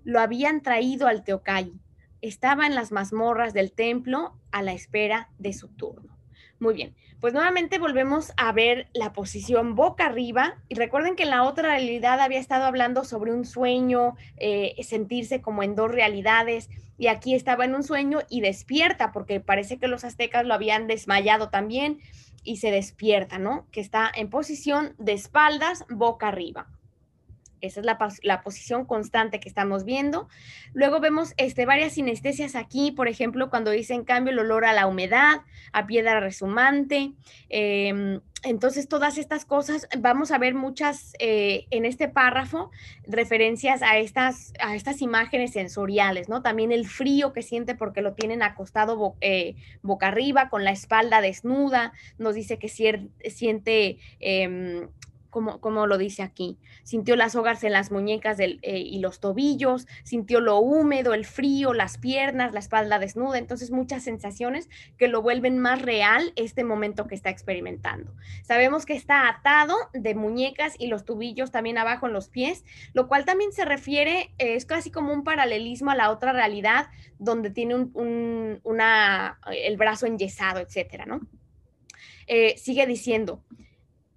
[0.04, 1.74] Lo habían traído al Teocay.
[2.22, 6.21] Estaba en las mazmorras del templo a la espera de su turno.
[6.62, 11.32] Muy bien, pues nuevamente volvemos a ver la posición boca arriba y recuerden que en
[11.32, 16.70] la otra realidad había estado hablando sobre un sueño, eh, sentirse como en dos realidades
[17.00, 20.86] y aquí estaba en un sueño y despierta porque parece que los aztecas lo habían
[20.86, 21.98] desmayado también
[22.44, 23.66] y se despierta, ¿no?
[23.72, 26.68] Que está en posición de espaldas, boca arriba.
[27.62, 30.28] Esa es la, posición constante que estamos viendo.
[30.74, 34.88] Luego vemos este, varias sinestesias aquí, por ejemplo, cuando dice cambio el olor a la
[34.88, 35.42] humedad,
[35.74, 37.12] a piedra resumante.
[37.50, 42.72] Em, entonces, todas estas cosas, vamos a ver muchas eh, en este párrafo
[43.04, 46.42] referencias a estas, a estas imágenes sensoriales, ¿no?
[46.42, 51.22] También el frío que siente porque lo tienen acostado eh, boca arriba, con la espalda
[51.22, 54.00] desnuda, nos dice que siente
[55.32, 56.58] como, lo dice aquí.
[56.84, 61.74] Sintió las hogas en las muñecas eh, y los tobillos, sintió lo húmedo, el frío,
[61.74, 67.08] las piernas, la espalda desnuda, entonces muchas sensaciones que lo vuelven más real este momento
[67.08, 68.14] que está experimentando.
[68.44, 72.64] Sabemos que está atado de muñecas y los tobillos también abajo en los pies,
[72.94, 76.90] lo cual también se refiere, eh, es casi como un paralelismo a la otra realidad
[77.18, 81.22] donde tiene un, una, el brazo enyesado, etcétera, ¿no?
[82.28, 83.44] Eh, sigue diciendo,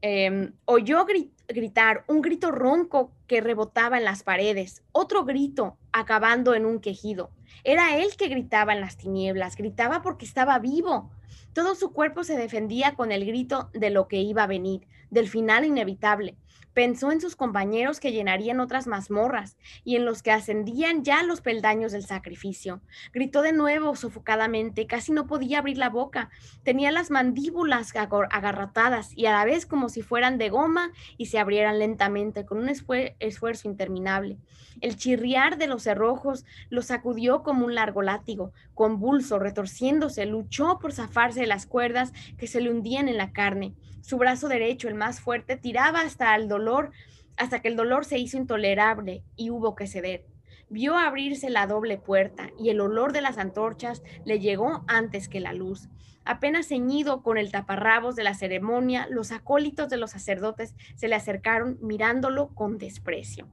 [0.07, 1.07] eh, oyó
[1.49, 7.31] gritar un grito ronco que rebotaba en las paredes, otro grito acabando en un quejido.
[7.65, 11.11] Era él que gritaba en las tinieblas, gritaba porque estaba vivo.
[11.55, 15.27] Todo su cuerpo se defendía con el grito de lo que iba a venir, del
[15.27, 16.37] final inevitable.
[16.75, 21.41] Pensó en sus compañeros que llenarían otras mazmorras y en los que ascendían ya los
[21.41, 22.81] peldaños del sacrificio.
[23.13, 26.31] Gritó de nuevo sofocadamente, casi no podía abrir la boca.
[26.65, 31.39] Tenía las mandíbulas agarrotadas y a la vez como si fueran de goma y se
[31.39, 34.39] abrieran lentamente con un esfuerzo interminable.
[34.81, 40.93] El chirriar de los cerrojos lo sacudió como un largo látigo, convulso, retorciéndose, luchó por
[40.93, 43.75] zafarse de las cuerdas que se le hundían en la carne.
[44.05, 46.91] Su brazo derecho, el más fuerte, tiraba hasta el dolor,
[47.39, 50.27] hasta que el dolor se hizo intolerable y hubo que ceder.
[50.69, 55.41] Vio abrirse la doble puerta y el olor de las antorchas le llegó antes que
[55.41, 55.89] la luz.
[56.27, 61.15] Apenas ceñido con el taparrabos de la ceremonia, los acólitos de los sacerdotes se le
[61.15, 63.49] acercaron mirándolo con desprecio.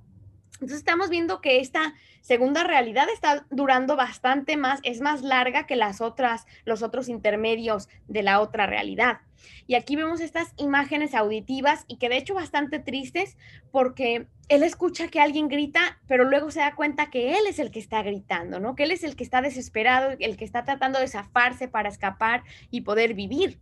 [0.56, 5.78] Entonces estamos viendo que esta segunda realidad está durando bastante más, es más larga que
[5.78, 9.22] las otras, los otros intermedios de la otra realidad.
[9.68, 13.38] Y aquí vemos estas imágenes auditivas y que de hecho bastante tristes
[13.72, 17.72] porque él escucha que alguien grita, pero luego se da cuenta que él es el
[17.72, 18.76] que está gritando, ¿no?
[18.76, 22.44] Que él es el que está desesperado, el que está tratando de zafarse para escapar
[22.70, 23.60] y poder vivir.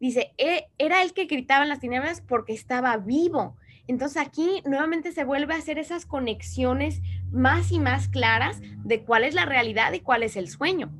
[0.00, 5.12] Dice, e, era él que gritaba en las tinieblas porque estaba vivo entonces aquí nuevamente
[5.12, 9.92] se vuelve a hacer esas conexiones más y más claras de cuál es la realidad
[9.92, 10.90] y cuál es el sueño.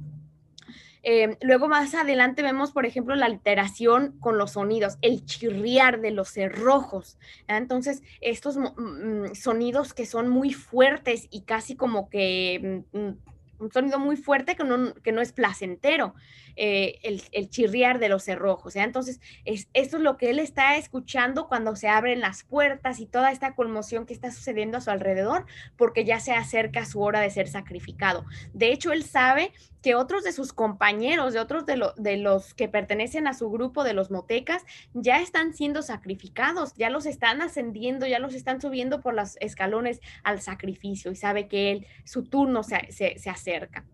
[1.06, 6.10] Eh, luego más adelante vemos, por ejemplo, la alteración con los sonidos, el chirriar de
[6.10, 7.18] los cerrojos.
[7.46, 13.18] Entonces, estos mm, sonidos que son muy fuertes y casi como que mm, mm,
[13.58, 16.14] un sonido muy fuerte que no, que no es placentero,
[16.56, 18.76] eh, el, chirriar de los cerrojos.
[18.76, 23.06] Entonces, es, esto es lo que él está escuchando cuando se abren las puertas y
[23.06, 25.46] toda esta conmoción que está sucediendo a su alrededor,
[25.76, 28.24] porque ya se acerca su hora de ser sacrificado.
[28.52, 29.52] De hecho, él sabe
[29.82, 33.84] que otros de sus compañeros, de otros de, de, los que pertenecen a su grupo
[33.84, 39.02] de los motecas, ya están siendo sacrificados, ya los están ascendiendo, ya los están subiendo
[39.02, 43.84] por los escalones al sacrificio y sabe que él, su turno se, se acerca.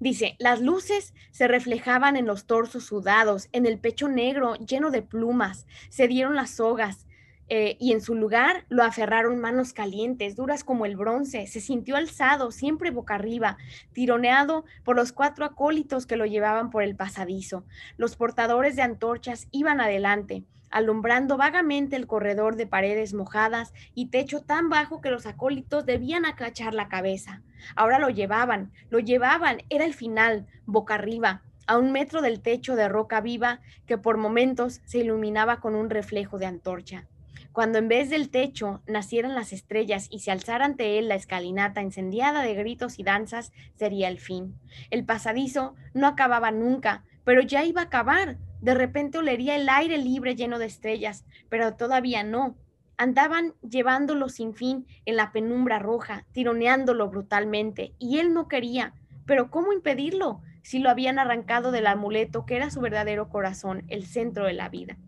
[0.00, 5.02] Dice, las luces se reflejaban en los torsos sudados, en el pecho negro lleno de
[5.02, 7.06] plumas, se dieron las sogas,
[7.52, 11.48] eh, y en su lugar lo aferraron manos calientes, duras como el bronce.
[11.48, 13.58] Se sintió alzado, siempre boca arriba,
[13.92, 17.64] tironeado por los cuatro acólitos que lo llevaban por el pasadizo.
[17.96, 24.42] Los portadores de antorchas iban adelante, alumbrando vagamente el corredor de paredes mojadas y techo
[24.42, 27.42] tan bajo que los acólitos debían acachar la cabeza.
[27.76, 32.74] Ahora lo llevaban, lo llevaban, era el final, boca arriba, a un metro del techo
[32.74, 37.06] de roca viva que por momentos se iluminaba con un reflejo de antorcha.
[37.52, 41.82] Cuando en vez del techo nacieran las estrellas y se alzara ante él la escalinata
[41.82, 44.56] incendiada de gritos y danzas, sería el fin.
[44.90, 48.38] El pasadizo no acababa nunca, pero ya iba a acabar.
[48.60, 52.56] De repente olería el aire libre lleno de estrellas, pero todavía no.
[53.00, 58.92] Andaban llevándolo sin fin en la penumbra roja, tironeándolo brutalmente, y él no quería.
[59.24, 64.04] Pero ¿cómo impedirlo si lo habían arrancado del amuleto que era su verdadero corazón, el
[64.04, 64.98] centro de la vida?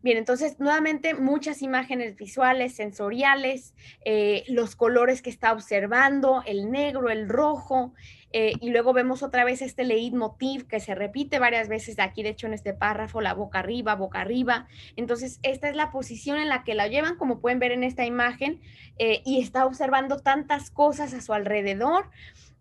[0.00, 3.74] Bien, entonces nuevamente muchas imágenes visuales, sensoriales,
[4.06, 7.92] eh, los colores que está observando, el negro, el rojo,
[8.32, 12.30] eh, y luego vemos otra vez este leitmotiv que se repite varias veces aquí, de
[12.30, 14.66] hecho en este párrafo, la boca arriba, boca arriba.
[14.96, 18.04] Entonces, esta es la posición en la que la llevan, como pueden ver en esta
[18.04, 18.60] imagen,
[18.98, 22.10] eh, y está observando tantas cosas a su alrededor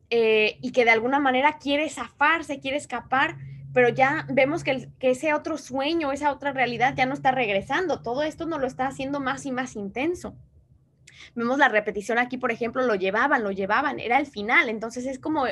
[0.10, 3.36] y que de alguna manera quiere zafarse, quiere escapar
[3.78, 8.02] pero ya vemos que, ese otro sueño, esa otra realidad ya no está regresando.
[8.02, 10.36] Todo esto nos lo está haciendo más y más intenso.
[11.36, 14.70] Vemos la repetición aquí, por ejemplo, lo llevaban, lo llevaban, era el final.
[14.70, 15.46] Entonces es como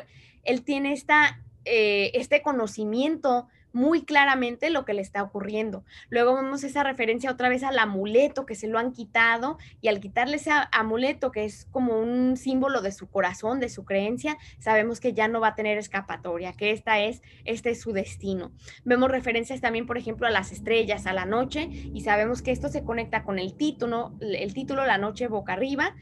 [0.44, 5.84] él tiene esta, eh, este conocimiento muy claramente lo que le está ocurriendo.
[6.08, 10.00] Luego vemos esa referencia otra vez al amuleto que se lo han quitado y al
[10.00, 15.02] quitarle ese amuleto que es como un símbolo de su corazón, de su creencia, sabemos
[15.02, 18.54] que ya no va a tener escapatoria, que esta es, este es su destino.
[18.86, 22.70] Vemos referencias también, por ejemplo, a las estrellas, a la noche y sabemos que esto
[22.70, 25.98] se conecta con el título, el título La noche boca arriba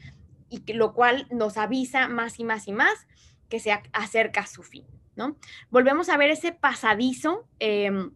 [0.48, 3.08] y lo cual nos avisa más y más y más
[3.48, 4.86] que se acerca a su fin.
[5.70, 7.46] Volvemos a ver ese pasadizo.
[7.58, 8.10] Em,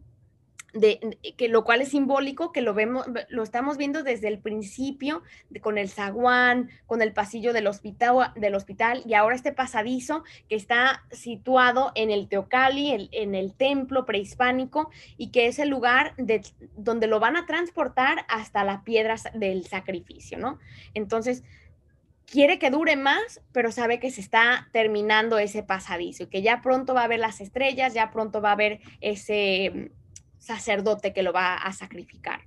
[0.73, 5.23] de, que lo cual es simbólico, que lo vemos, lo estamos viendo desde el principio,
[5.61, 10.55] con el zaguán, con el pasillo del hospital, del hospital, y ahora este pasadizo que
[10.55, 16.41] está situado en el Teocali, en el templo prehispánico, y que es el lugar de,
[16.75, 20.59] donde lo van a transportar hasta las piedras del sacrificio, ¿no?
[20.93, 21.43] Entonces,
[22.29, 26.61] quiere que dure más, pero sabe que se está terminando ese pasadizo y que ya
[26.61, 31.23] pronto va a ver las estrellas, ya pronto va a ver ese mm, sacerdote que
[31.23, 32.41] lo va a sacrificar.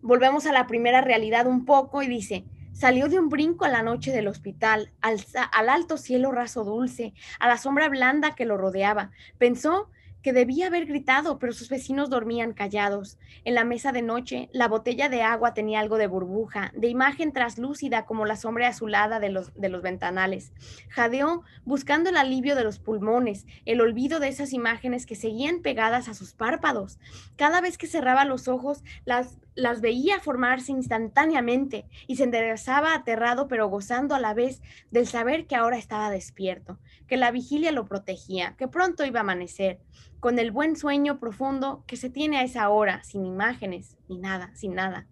[0.00, 3.82] Volvemos a la primera realidad un poco y dice, salió de un brinco a la
[3.82, 8.56] noche del hospital, al, al alto cielo raso dulce, a la sombra blanda que lo
[8.56, 9.10] rodeaba.
[9.38, 9.90] Pensó
[10.26, 13.16] que debía haber gritado, pero sus vecinos dormían callados.
[13.44, 17.32] En la mesa de noche, la botella de agua tenía algo de burbuja, de imagen
[17.32, 20.52] traslúcida como la sombra azulada de los, de los ventanales.
[20.88, 26.08] Jadeó buscando el alivio de los pulmones, el olvido de esas imágenes que seguían pegadas
[26.08, 26.98] a sus párpados.
[27.36, 33.46] Cada vez que cerraba los ojos, las, las veía formarse instantáneamente y se enderezaba aterrado
[33.46, 34.60] pero gozando a la vez
[34.90, 39.22] del saber que ahora estaba despierto, que la vigilia lo protegía, que pronto iba a
[39.22, 39.78] amanecer
[40.20, 44.50] con el buen sueño profundo que se tiene a esa hora, sin imágenes, ni nada,
[44.54, 45.06] sin nada.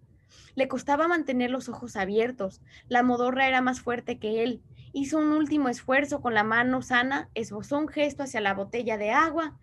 [0.55, 4.61] Le costaba mantener los ojos abiertos, la modorra era más fuerte que él.
[4.93, 9.11] Hizo un último esfuerzo con la mano sana, esbozó un gesto hacia la botella de
[9.11, 9.57] agua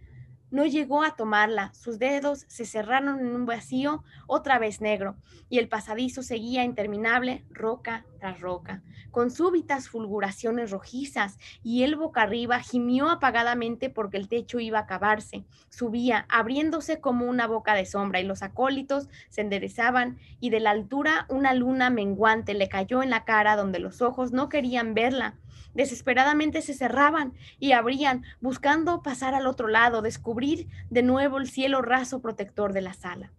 [0.53, 5.17] no llegó a tomarla, sus dedos se cerraron en un vacío otra vez negro,
[5.49, 12.23] y el pasadizo seguía interminable, roca tras roca, con súbitas fulguraciones rojizas, y él boca
[12.23, 15.45] arriba gimió apagadamente porque el techo iba a acabarse.
[15.71, 20.71] Subía, abriéndose como una boca de sombra, y los acólitos se enderezaban, y de la
[20.71, 25.39] altura una luna menguante le cayó en la cara donde los ojos no querían verla
[25.75, 31.83] desesperadamente se cerraban y abrían, buscando pasar al otro lado, descubrir de nuevo el cielo
[31.83, 33.33] raso protector de la sala.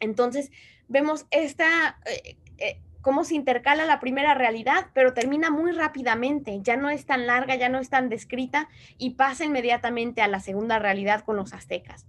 [0.00, 0.50] Entonces,
[0.88, 1.98] vemos esta...
[2.06, 7.06] Eh, eh, cómo se intercala la primera realidad, pero termina muy rápidamente, ya no es
[7.06, 8.68] tan larga, ya no es tan descrita
[8.98, 12.04] y pasa inmediatamente a la segunda realidad con los aztecas.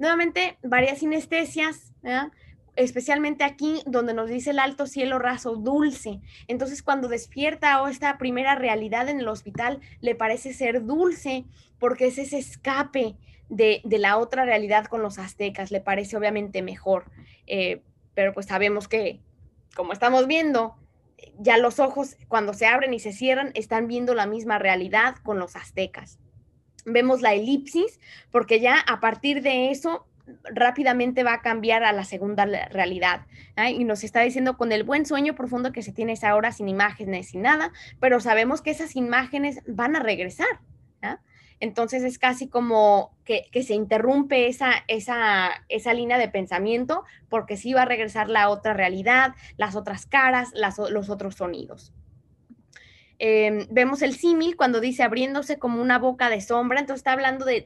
[0.00, 1.92] Nuevamente, varias sinestesias,
[2.76, 6.20] especialmente aquí donde nos dice el alto cielo raso dulce.
[6.48, 11.44] Entonces cuando despierta o esta primera realidad en el hospital le parece ser dulce
[11.78, 13.16] porque es ese escape
[13.48, 17.04] de, la otra realidad con los aztecas, le parece obviamente mejor.
[17.46, 17.82] Eh,
[18.14, 19.20] pero pues sabemos que,
[19.74, 20.76] como estamos viendo,
[21.38, 25.38] ya los ojos cuando se abren y se cierran están viendo la misma realidad con
[25.38, 26.18] los aztecas.
[26.84, 27.98] Vemos la elipsis
[28.30, 30.06] porque ya a partir de eso
[30.44, 33.26] rápidamente va a cambiar a la segunda realidad.
[33.56, 36.68] Y nos está diciendo con el buen sueño profundo que se tiene esa hora sin
[36.68, 40.60] imágenes, sin nada, pero sabemos que esas imágenes van a regresar.
[41.60, 47.72] Entonces es casi como que, se interrumpe esa, esa, esa, línea de pensamiento porque sí
[47.72, 51.92] va a regresar la otra realidad, las otras caras, los otros sonidos.
[53.20, 57.44] Em, vemos el símil cuando dice abriéndose como una boca de sombra, entonces está hablando
[57.44, 57.64] de,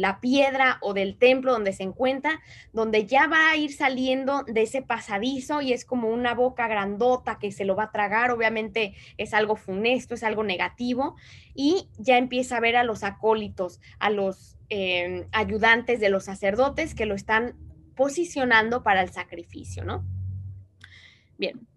[0.00, 2.40] la piedra o del templo donde se encuentra,
[2.72, 7.38] donde ya va a ir saliendo de ese pasadizo y es como una boca grandota
[7.38, 11.14] que se lo va a tragar, obviamente es algo funesto, es algo negativo,
[11.54, 16.96] y ya empieza a ver a los acólitos, a los em, ayudantes de los sacerdotes
[16.96, 17.54] que lo están
[17.94, 20.04] posicionando para el sacrificio, ¿no?
[21.36, 21.67] Bien,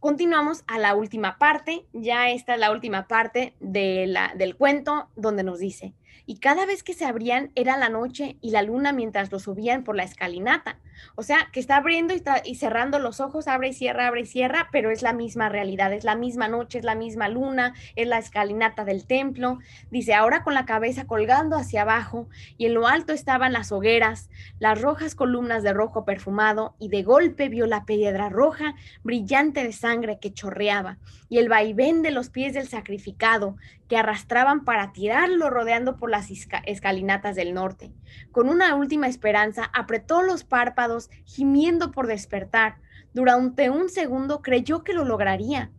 [0.00, 5.08] Continuamos a la última parte, ya esta es la última parte de la, del cuento
[5.16, 5.92] donde nos dice,
[6.26, 9.84] y cada vez que se abrían era la noche y la luna mientras lo subían
[9.84, 10.78] por la escalinata.
[11.14, 14.68] O sea, que está abriendo y, cerrando los ojos, abre y cierra, abre y cierra,
[14.72, 18.18] pero es la misma realidad, es la misma noche, es la misma luna, es la
[18.18, 19.58] escalinata del templo.
[19.90, 24.28] Dice, ahora con la cabeza colgando hacia abajo y en lo alto estaban las hogueras,
[24.58, 29.72] las rojas columnas de rojo perfumado y de golpe vio la piedra roja brillante de
[29.72, 30.98] sangre que chorreaba
[31.28, 33.56] y el vaivén de los pies del sacrificado
[33.88, 37.92] que arrastraban para tirarlo rodeando por las escalinatas del norte.
[38.30, 42.76] Con una última esperanza, apretó los párpados, gimiendo por despertar.
[43.14, 45.70] Durante un segundo creyó que lo lograría,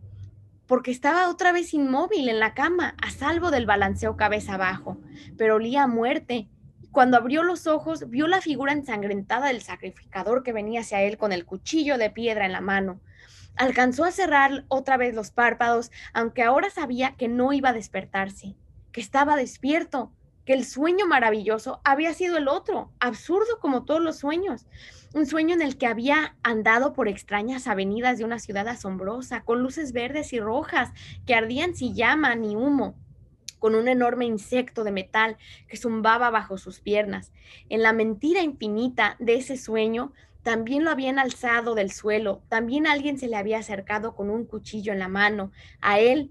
[0.66, 5.00] porque estaba otra vez inmóvil en la cama, a salvo del balanceo cabeza abajo,
[5.36, 6.48] pero olía a muerte.
[6.92, 11.32] Cuando abrió los ojos, vio la figura ensangrentada del sacrificador que venía hacia él con
[11.32, 13.00] el cuchillo de piedra en la mano.
[13.60, 18.56] Alcanzó a cerrar otra vez los párpados, aunque ahora sabía que no iba a despertarse,
[18.90, 20.10] que estaba despierto,
[20.46, 24.66] que el sueño maravilloso había sido el otro, absurdo como todos los sueños.
[25.12, 29.62] Un sueño en el que había andado por extrañas avenidas de una ciudad asombrosa, con
[29.62, 30.88] luces verdes y rojas
[31.26, 32.96] que ardían sin llama ni humo
[33.58, 35.36] con un enorme insecto de metal
[35.68, 37.30] que zumbaba bajo sus piernas.
[37.68, 43.18] En la mentira infinita de ese sueño también lo habían alzado del suelo, también alguien
[43.18, 46.30] se le había acercado con un cuchillo en la mano, a él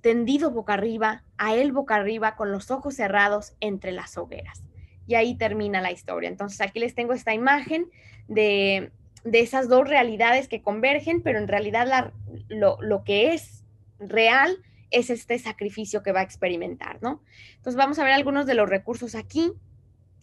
[0.00, 4.62] tendido boca arriba, a él boca arriba con los ojos cerrados entre las hogueras.
[5.06, 6.28] Y ahí termina la historia.
[6.28, 7.90] Entonces aquí les tengo esta imagen
[8.28, 8.92] de,
[9.24, 12.12] esas dos realidades que convergen, pero en realidad
[12.48, 13.64] lo, lo que es
[13.98, 14.58] real
[14.90, 17.22] es este sacrificio que va a experimentar, ¿no?
[17.56, 19.52] Entonces vamos a ver algunos de los recursos aquí.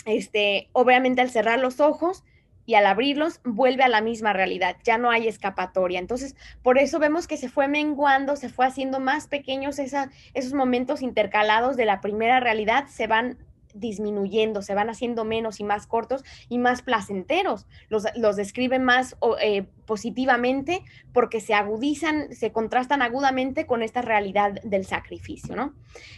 [0.06, 2.24] Este, obviamente al cerrar los ojos,
[2.66, 6.00] y al abrirlos vuelve a la misma realidad, ya no hay escapatoria.
[6.00, 11.02] Entonces, por eso vemos que se fue menguando, se fue haciendo más pequeños esos momentos
[11.02, 13.38] intercalados de la primera realidad, se van
[13.74, 17.68] disminuyendo, se van haciendo menos y más cortos y más placenteros.
[17.90, 24.62] Los, los describen más eh, positivamente porque se agudizan, se contrastan agudamente con esta realidad
[24.64, 25.74] del sacrificio, ¿no?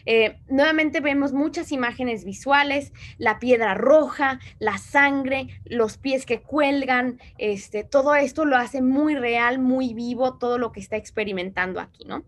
[0.05, 7.19] Eh, nuevamente vemos muchas imágenes visuales, la piedra roja, la sangre, los pies que cuelgan,
[7.37, 12.05] este, todo esto lo hace muy real, muy vivo, todo lo que está experimentando aquí,
[12.05, 12.23] ¿no?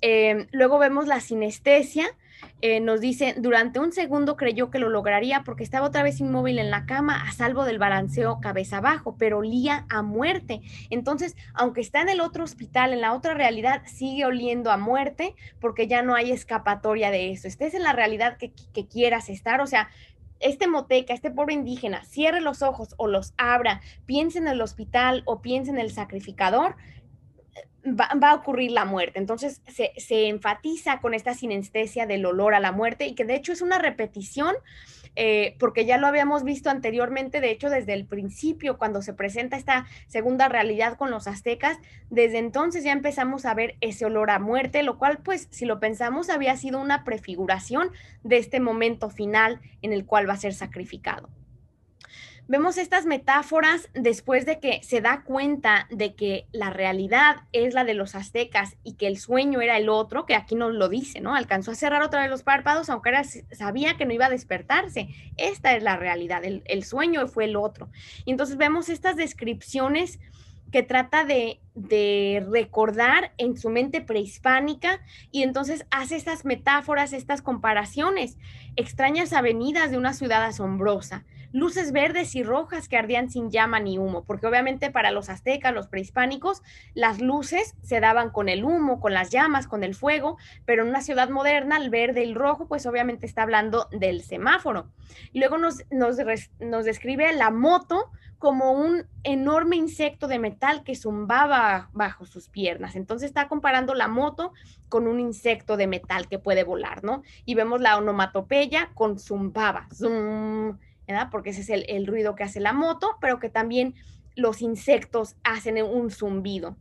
[0.00, 2.06] Eh, luego vemos la sinestesia,
[2.60, 6.58] eh, nos dice, durante un segundo creyó que lo lograría porque estaba otra vez inmóvil
[6.58, 10.60] en la cama a salvo del balanceo cabeza abajo, pero olía a muerte.
[10.90, 15.34] Entonces, aunque está en el otro hospital, en la otra realidad, sigue oliendo a muerte
[15.60, 17.48] porque ya no hay escapatoria de eso.
[17.48, 19.88] Estés en la realidad que, que quieras estar, o sea,
[20.42, 25.22] este moteca, este pobre indígena, cierre los ojos o los abra, piense en el hospital
[25.24, 26.76] o piense en el sacrificador,
[27.84, 29.18] va, a ocurrir la muerte.
[29.18, 33.52] Entonces se, enfatiza con esta sinestesia del olor a la muerte y que de hecho
[33.52, 34.54] es una repetición,
[35.14, 39.56] eh, porque ya lo habíamos visto anteriormente, de hecho desde el principio, cuando se presenta
[39.56, 41.78] esta segunda realidad con los aztecas,
[42.08, 45.80] desde entonces ya empezamos a ver ese olor a muerte, lo cual pues si lo
[45.80, 47.90] pensamos había sido una prefiguración
[48.22, 51.28] de este momento final en el cual va a ser sacrificado.
[52.52, 57.82] Vemos estas metáforas después de que se da cuenta de que la realidad es la
[57.84, 61.22] de los aztecas y que el sueño era el otro, que aquí nos lo dice,
[61.22, 61.34] ¿no?
[61.34, 65.08] Alcanzó a cerrar otra vez los párpados, aunque era, sabía que no iba a despertarse.
[65.38, 67.88] Esta es la realidad, el, el sueño fue el otro.
[68.26, 70.18] Y entonces vemos estas descripciones
[70.72, 71.60] que trata de,
[72.50, 75.00] recordar en su mente prehispánica
[75.30, 78.36] y entonces hace estas metáforas, estas comparaciones,
[78.76, 83.98] extrañas avenidas de una ciudad asombrosa, luces verdes y rojas que ardían sin llama ni
[83.98, 86.62] humo, porque obviamente para los aztecas, los prehispánicos,
[86.94, 90.88] las luces se daban con el humo, con las llamas, con el fuego, pero en
[90.88, 94.90] una ciudad moderna, el verde y el rojo, pues obviamente está hablando del semáforo.
[95.34, 96.16] Luego nos, nos,
[96.58, 98.10] nos describe la moto
[98.42, 102.96] como un enorme insecto de metal que zumbaba bajo sus piernas.
[102.96, 104.52] Entonces está comparando la moto
[104.88, 107.22] con un insecto de metal que puede volar, ¿no?
[107.44, 110.76] Y vemos la onomatopeya con zumbaba, zum,
[111.30, 113.94] Porque ese es el, ruido que hace la moto, pero que también
[114.34, 116.76] los insectos hacen un zumbido.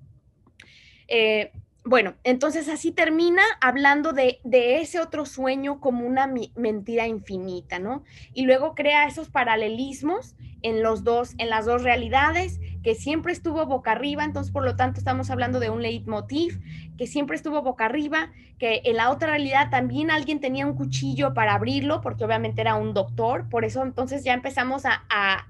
[1.07, 1.51] Eh,
[1.83, 8.03] bueno, entonces así termina hablando de, ese otro sueño como una mentira infinita, ¿no?
[8.33, 13.65] Y luego crea esos paralelismos en los dos, en las dos realidades, que siempre estuvo
[13.65, 16.61] boca arriba, entonces por lo tanto estamos hablando de un leitmotiv,
[17.01, 18.29] que siempre estuvo boca arriba,
[18.59, 22.75] que en la otra realidad también alguien tenía un cuchillo para abrirlo, porque obviamente era
[22.75, 25.47] un doctor, por eso entonces ya empezamos a, a,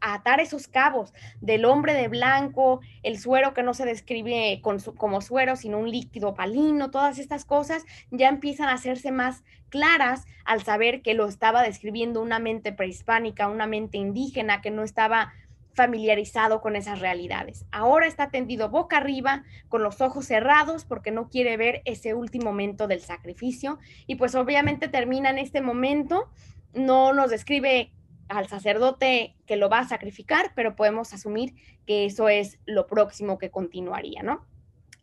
[0.00, 4.60] atar esos cabos del hombre de blanco, el suero que no se describe
[4.96, 10.24] como suero, sino un líquido palino, todas estas cosas ya empiezan a hacerse más claras
[10.44, 15.32] al saber que lo estaba describiendo una mente prehispánica, una mente indígena que no estaba
[15.76, 17.66] familiarizado con esas realidades.
[17.70, 22.46] Ahora está tendido boca arriba, con los ojos cerrados, porque no quiere ver ese último
[22.46, 23.78] momento del sacrificio.
[24.06, 26.30] Y pues obviamente termina en este momento,
[26.72, 27.92] no nos describe
[28.28, 31.54] al sacerdote que lo va a sacrificar, pero podemos asumir
[31.86, 34.46] que eso es lo próximo que continuaría, ¿no?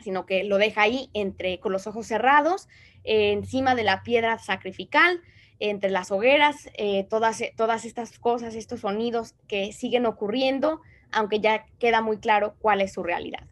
[0.04, 2.68] Sino que lo deja ahí entre con los ojos cerrados,
[3.04, 5.22] encima de la piedra sacrificial,
[5.60, 10.82] entre las hogueras, eh, todas, todas estas cosas, estos sonidos que siguen ocurriendo,
[11.12, 13.48] aunque ya queda muy claro cuál es su realidad.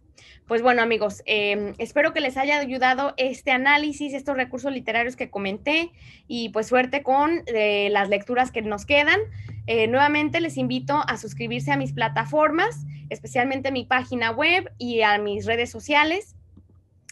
[0.47, 5.29] Pues bueno, amigos, em, espero que les haya ayudado este análisis, estos recursos literarios que
[5.29, 5.91] comenté
[6.27, 9.19] y pues suerte con eh, las lecturas que nos quedan.
[9.67, 15.03] Eh, nuevamente les invito a suscribirse a mis plataformas, especialmente a mi página web y
[15.03, 16.35] a mis redes sociales.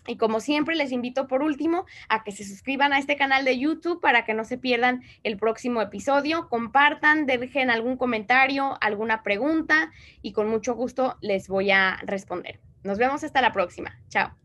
[0.09, 3.59] Y como siempre, les invito por último a que se suscriban a este canal de
[3.59, 6.49] YouTube para que no se pierdan el próximo episodio.
[6.49, 9.91] Compartan, dejen algún comentario, alguna pregunta
[10.23, 12.59] y con mucho gusto les voy a responder.
[12.83, 13.99] Nos vemos hasta la próxima.
[14.09, 14.39] Chao.